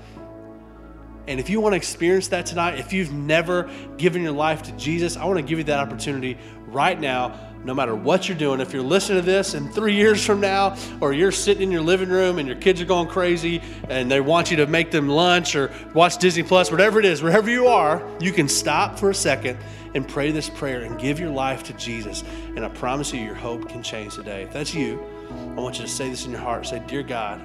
And 1.26 1.38
if 1.38 1.48
you 1.48 1.60
want 1.60 1.74
to 1.74 1.76
experience 1.76 2.28
that 2.28 2.46
tonight, 2.46 2.78
if 2.78 2.92
you've 2.92 3.12
never 3.12 3.70
given 3.96 4.22
your 4.22 4.32
life 4.32 4.62
to 4.62 4.72
Jesus, 4.72 5.16
I 5.16 5.24
want 5.24 5.38
to 5.38 5.42
give 5.42 5.58
you 5.58 5.64
that 5.64 5.78
opportunity 5.78 6.36
right 6.66 6.98
now 6.98 7.38
no 7.64 7.74
matter 7.74 7.94
what 7.94 8.28
you're 8.28 8.38
doing, 8.38 8.60
if 8.60 8.72
you're 8.72 8.82
listening 8.82 9.22
to 9.22 9.26
this 9.26 9.54
in 9.54 9.68
three 9.70 9.94
years 10.02 10.24
from 10.24 10.40
now, 10.40 10.76
or 11.00 11.12
you're 11.12 11.32
sitting 11.32 11.62
in 11.62 11.70
your 11.70 11.82
living 11.82 12.08
room 12.08 12.38
and 12.38 12.48
your 12.48 12.56
kids 12.56 12.80
are 12.80 12.86
going 12.86 13.08
crazy 13.08 13.62
and 13.88 14.10
they 14.10 14.20
want 14.20 14.50
you 14.50 14.56
to 14.58 14.66
make 14.66 14.90
them 14.90 15.08
lunch 15.08 15.54
or 15.54 15.72
watch 15.94 16.18
Disney 16.18 16.42
Plus, 16.42 16.70
whatever 16.70 16.98
it 16.98 17.04
is, 17.04 17.22
wherever 17.22 17.50
you 17.50 17.66
are, 17.66 18.02
you 18.20 18.32
can 18.32 18.48
stop 18.48 18.98
for 18.98 19.10
a 19.10 19.14
second 19.14 19.58
and 19.94 20.08
pray 20.08 20.30
this 20.30 20.48
prayer 20.48 20.82
and 20.82 20.98
give 20.98 21.20
your 21.20 21.30
life 21.30 21.62
to 21.64 21.72
Jesus. 21.74 22.24
And 22.56 22.64
I 22.64 22.68
promise 22.68 23.12
you, 23.12 23.20
your 23.20 23.34
hope 23.34 23.68
can 23.68 23.82
change 23.82 24.14
today. 24.14 24.42
If 24.42 24.52
that's 24.52 24.74
you, 24.74 25.04
I 25.30 25.60
want 25.60 25.78
you 25.78 25.84
to 25.84 25.90
say 25.90 26.08
this 26.08 26.24
in 26.24 26.32
your 26.32 26.40
heart. 26.40 26.66
Say, 26.66 26.82
Dear 26.86 27.02
God, 27.02 27.40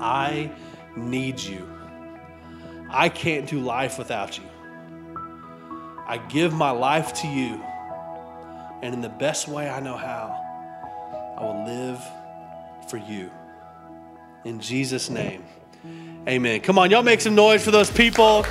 I 0.00 0.50
need 0.96 1.40
you. 1.40 1.77
I 2.90 3.08
can't 3.08 3.48
do 3.48 3.60
life 3.60 3.98
without 3.98 4.38
you. 4.38 4.44
I 6.06 6.18
give 6.28 6.52
my 6.52 6.70
life 6.70 7.12
to 7.22 7.28
you 7.28 7.62
and 8.82 8.94
in 8.94 9.00
the 9.00 9.08
best 9.08 9.48
way 9.48 9.68
I 9.68 9.80
know 9.80 9.96
how, 9.96 10.34
I 11.36 11.44
will 11.44 11.64
live 11.66 12.00
for 12.88 12.96
you. 12.96 13.30
In 14.44 14.60
Jesus' 14.60 15.10
name, 15.10 15.44
amen. 16.28 16.60
Come 16.60 16.78
on, 16.78 16.90
y'all 16.90 17.02
make 17.02 17.20
some 17.20 17.34
noise 17.34 17.64
for 17.64 17.70
those 17.70 17.90
people 17.90 18.42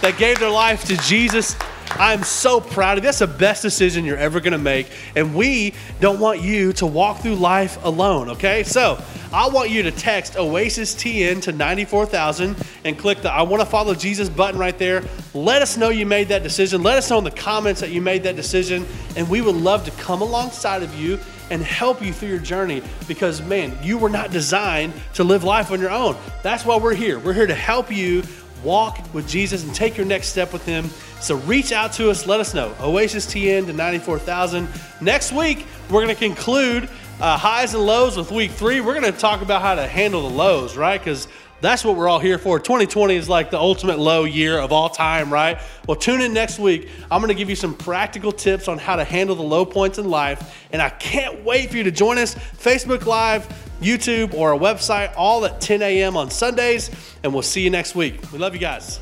that 0.00 0.16
gave 0.18 0.38
their 0.38 0.50
life 0.50 0.84
to 0.86 0.96
Jesus. 0.98 1.54
I'm 1.98 2.22
so 2.22 2.60
proud 2.60 2.98
of 2.98 3.04
you. 3.04 3.08
That's 3.08 3.20
the 3.20 3.26
best 3.26 3.62
decision 3.62 4.04
you're 4.04 4.16
ever 4.16 4.40
going 4.40 4.52
to 4.52 4.58
make. 4.58 4.88
And 5.14 5.34
we 5.34 5.74
don't 6.00 6.20
want 6.20 6.40
you 6.40 6.72
to 6.74 6.86
walk 6.86 7.20
through 7.20 7.36
life 7.36 7.82
alone, 7.84 8.30
okay? 8.30 8.62
So 8.62 9.02
I 9.32 9.48
want 9.48 9.70
you 9.70 9.82
to 9.84 9.90
text 9.90 10.36
Oasis 10.36 10.94
TN 10.94 11.42
to 11.42 11.52
94,000 11.52 12.56
and 12.84 12.98
click 12.98 13.22
the 13.22 13.32
I 13.32 13.42
want 13.42 13.60
to 13.60 13.66
follow 13.66 13.94
Jesus 13.94 14.28
button 14.28 14.58
right 14.58 14.78
there. 14.78 15.02
Let 15.34 15.62
us 15.62 15.76
know 15.76 15.88
you 15.88 16.06
made 16.06 16.28
that 16.28 16.42
decision. 16.42 16.82
Let 16.82 16.98
us 16.98 17.10
know 17.10 17.18
in 17.18 17.24
the 17.24 17.30
comments 17.30 17.80
that 17.80 17.90
you 17.90 18.00
made 18.00 18.22
that 18.24 18.36
decision. 18.36 18.86
And 19.16 19.28
we 19.28 19.40
would 19.40 19.56
love 19.56 19.84
to 19.84 19.90
come 20.02 20.22
alongside 20.22 20.82
of 20.82 20.94
you 20.94 21.18
and 21.50 21.62
help 21.62 22.02
you 22.02 22.12
through 22.12 22.28
your 22.28 22.38
journey 22.38 22.82
because, 23.06 23.42
man, 23.42 23.76
you 23.82 23.98
were 23.98 24.10
not 24.10 24.30
designed 24.30 24.92
to 25.14 25.24
live 25.24 25.44
life 25.44 25.70
on 25.70 25.80
your 25.80 25.90
own. 25.90 26.16
That's 26.42 26.64
why 26.64 26.76
we're 26.76 26.94
here. 26.94 27.18
We're 27.18 27.32
here 27.32 27.46
to 27.46 27.54
help 27.54 27.90
you 27.90 28.22
walk 28.64 28.98
with 29.14 29.28
Jesus 29.28 29.64
and 29.64 29.74
take 29.74 29.96
your 29.96 30.06
next 30.06 30.28
step 30.28 30.52
with 30.52 30.64
Him. 30.64 30.88
So 31.20 31.36
reach 31.36 31.72
out 31.72 31.92
to 31.94 32.10
us, 32.10 32.26
let 32.26 32.40
us 32.40 32.54
know. 32.54 32.74
Oasis 32.80 33.26
TN 33.26 33.66
to 33.66 33.72
94,000. 33.72 34.68
Next 35.00 35.32
week, 35.32 35.66
we're 35.88 36.02
going 36.02 36.14
to 36.14 36.20
conclude 36.20 36.88
uh, 37.20 37.38
highs 37.38 37.74
and 37.74 37.84
lows 37.84 38.16
with 38.16 38.30
week 38.30 38.50
three. 38.50 38.80
We're 38.80 38.98
going 38.98 39.12
to 39.12 39.18
talk 39.18 39.40
about 39.40 39.62
how 39.62 39.74
to 39.74 39.86
handle 39.86 40.28
the 40.28 40.34
lows, 40.34 40.76
right? 40.76 41.00
Because 41.00 41.28
that's 41.60 41.84
what 41.84 41.96
we're 41.96 42.08
all 42.08 42.18
here 42.18 42.38
for. 42.38 42.58
2020 42.58 43.14
is 43.16 43.28
like 43.28 43.50
the 43.50 43.58
ultimate 43.58 43.98
low 43.98 44.24
year 44.24 44.58
of 44.58 44.72
all 44.72 44.88
time, 44.88 45.32
right? 45.32 45.58
Well, 45.86 45.96
tune 45.96 46.20
in 46.20 46.34
next 46.34 46.58
week. 46.58 46.88
I'm 47.10 47.20
going 47.20 47.28
to 47.28 47.34
give 47.34 47.48
you 47.48 47.56
some 47.56 47.74
practical 47.74 48.32
tips 48.32 48.68
on 48.68 48.78
how 48.78 48.96
to 48.96 49.04
handle 49.04 49.36
the 49.36 49.42
low 49.42 49.64
points 49.64 49.98
in 49.98 50.08
life. 50.08 50.66
And 50.72 50.82
I 50.82 50.90
can't 50.90 51.44
wait 51.44 51.70
for 51.70 51.76
you 51.76 51.84
to 51.84 51.90
join 51.90 52.18
us 52.18 52.34
Facebook 52.34 53.06
Live, 53.06 53.48
YouTube, 53.80 54.34
or 54.34 54.52
our 54.52 54.58
website, 54.58 55.14
all 55.16 55.44
at 55.46 55.60
10 55.60 55.82
a.m. 55.82 56.16
on 56.16 56.30
Sundays. 56.30 56.90
And 57.22 57.32
we'll 57.32 57.42
see 57.42 57.62
you 57.62 57.70
next 57.70 57.94
week. 57.94 58.32
We 58.32 58.38
love 58.38 58.52
you 58.52 58.60
guys. 58.60 59.00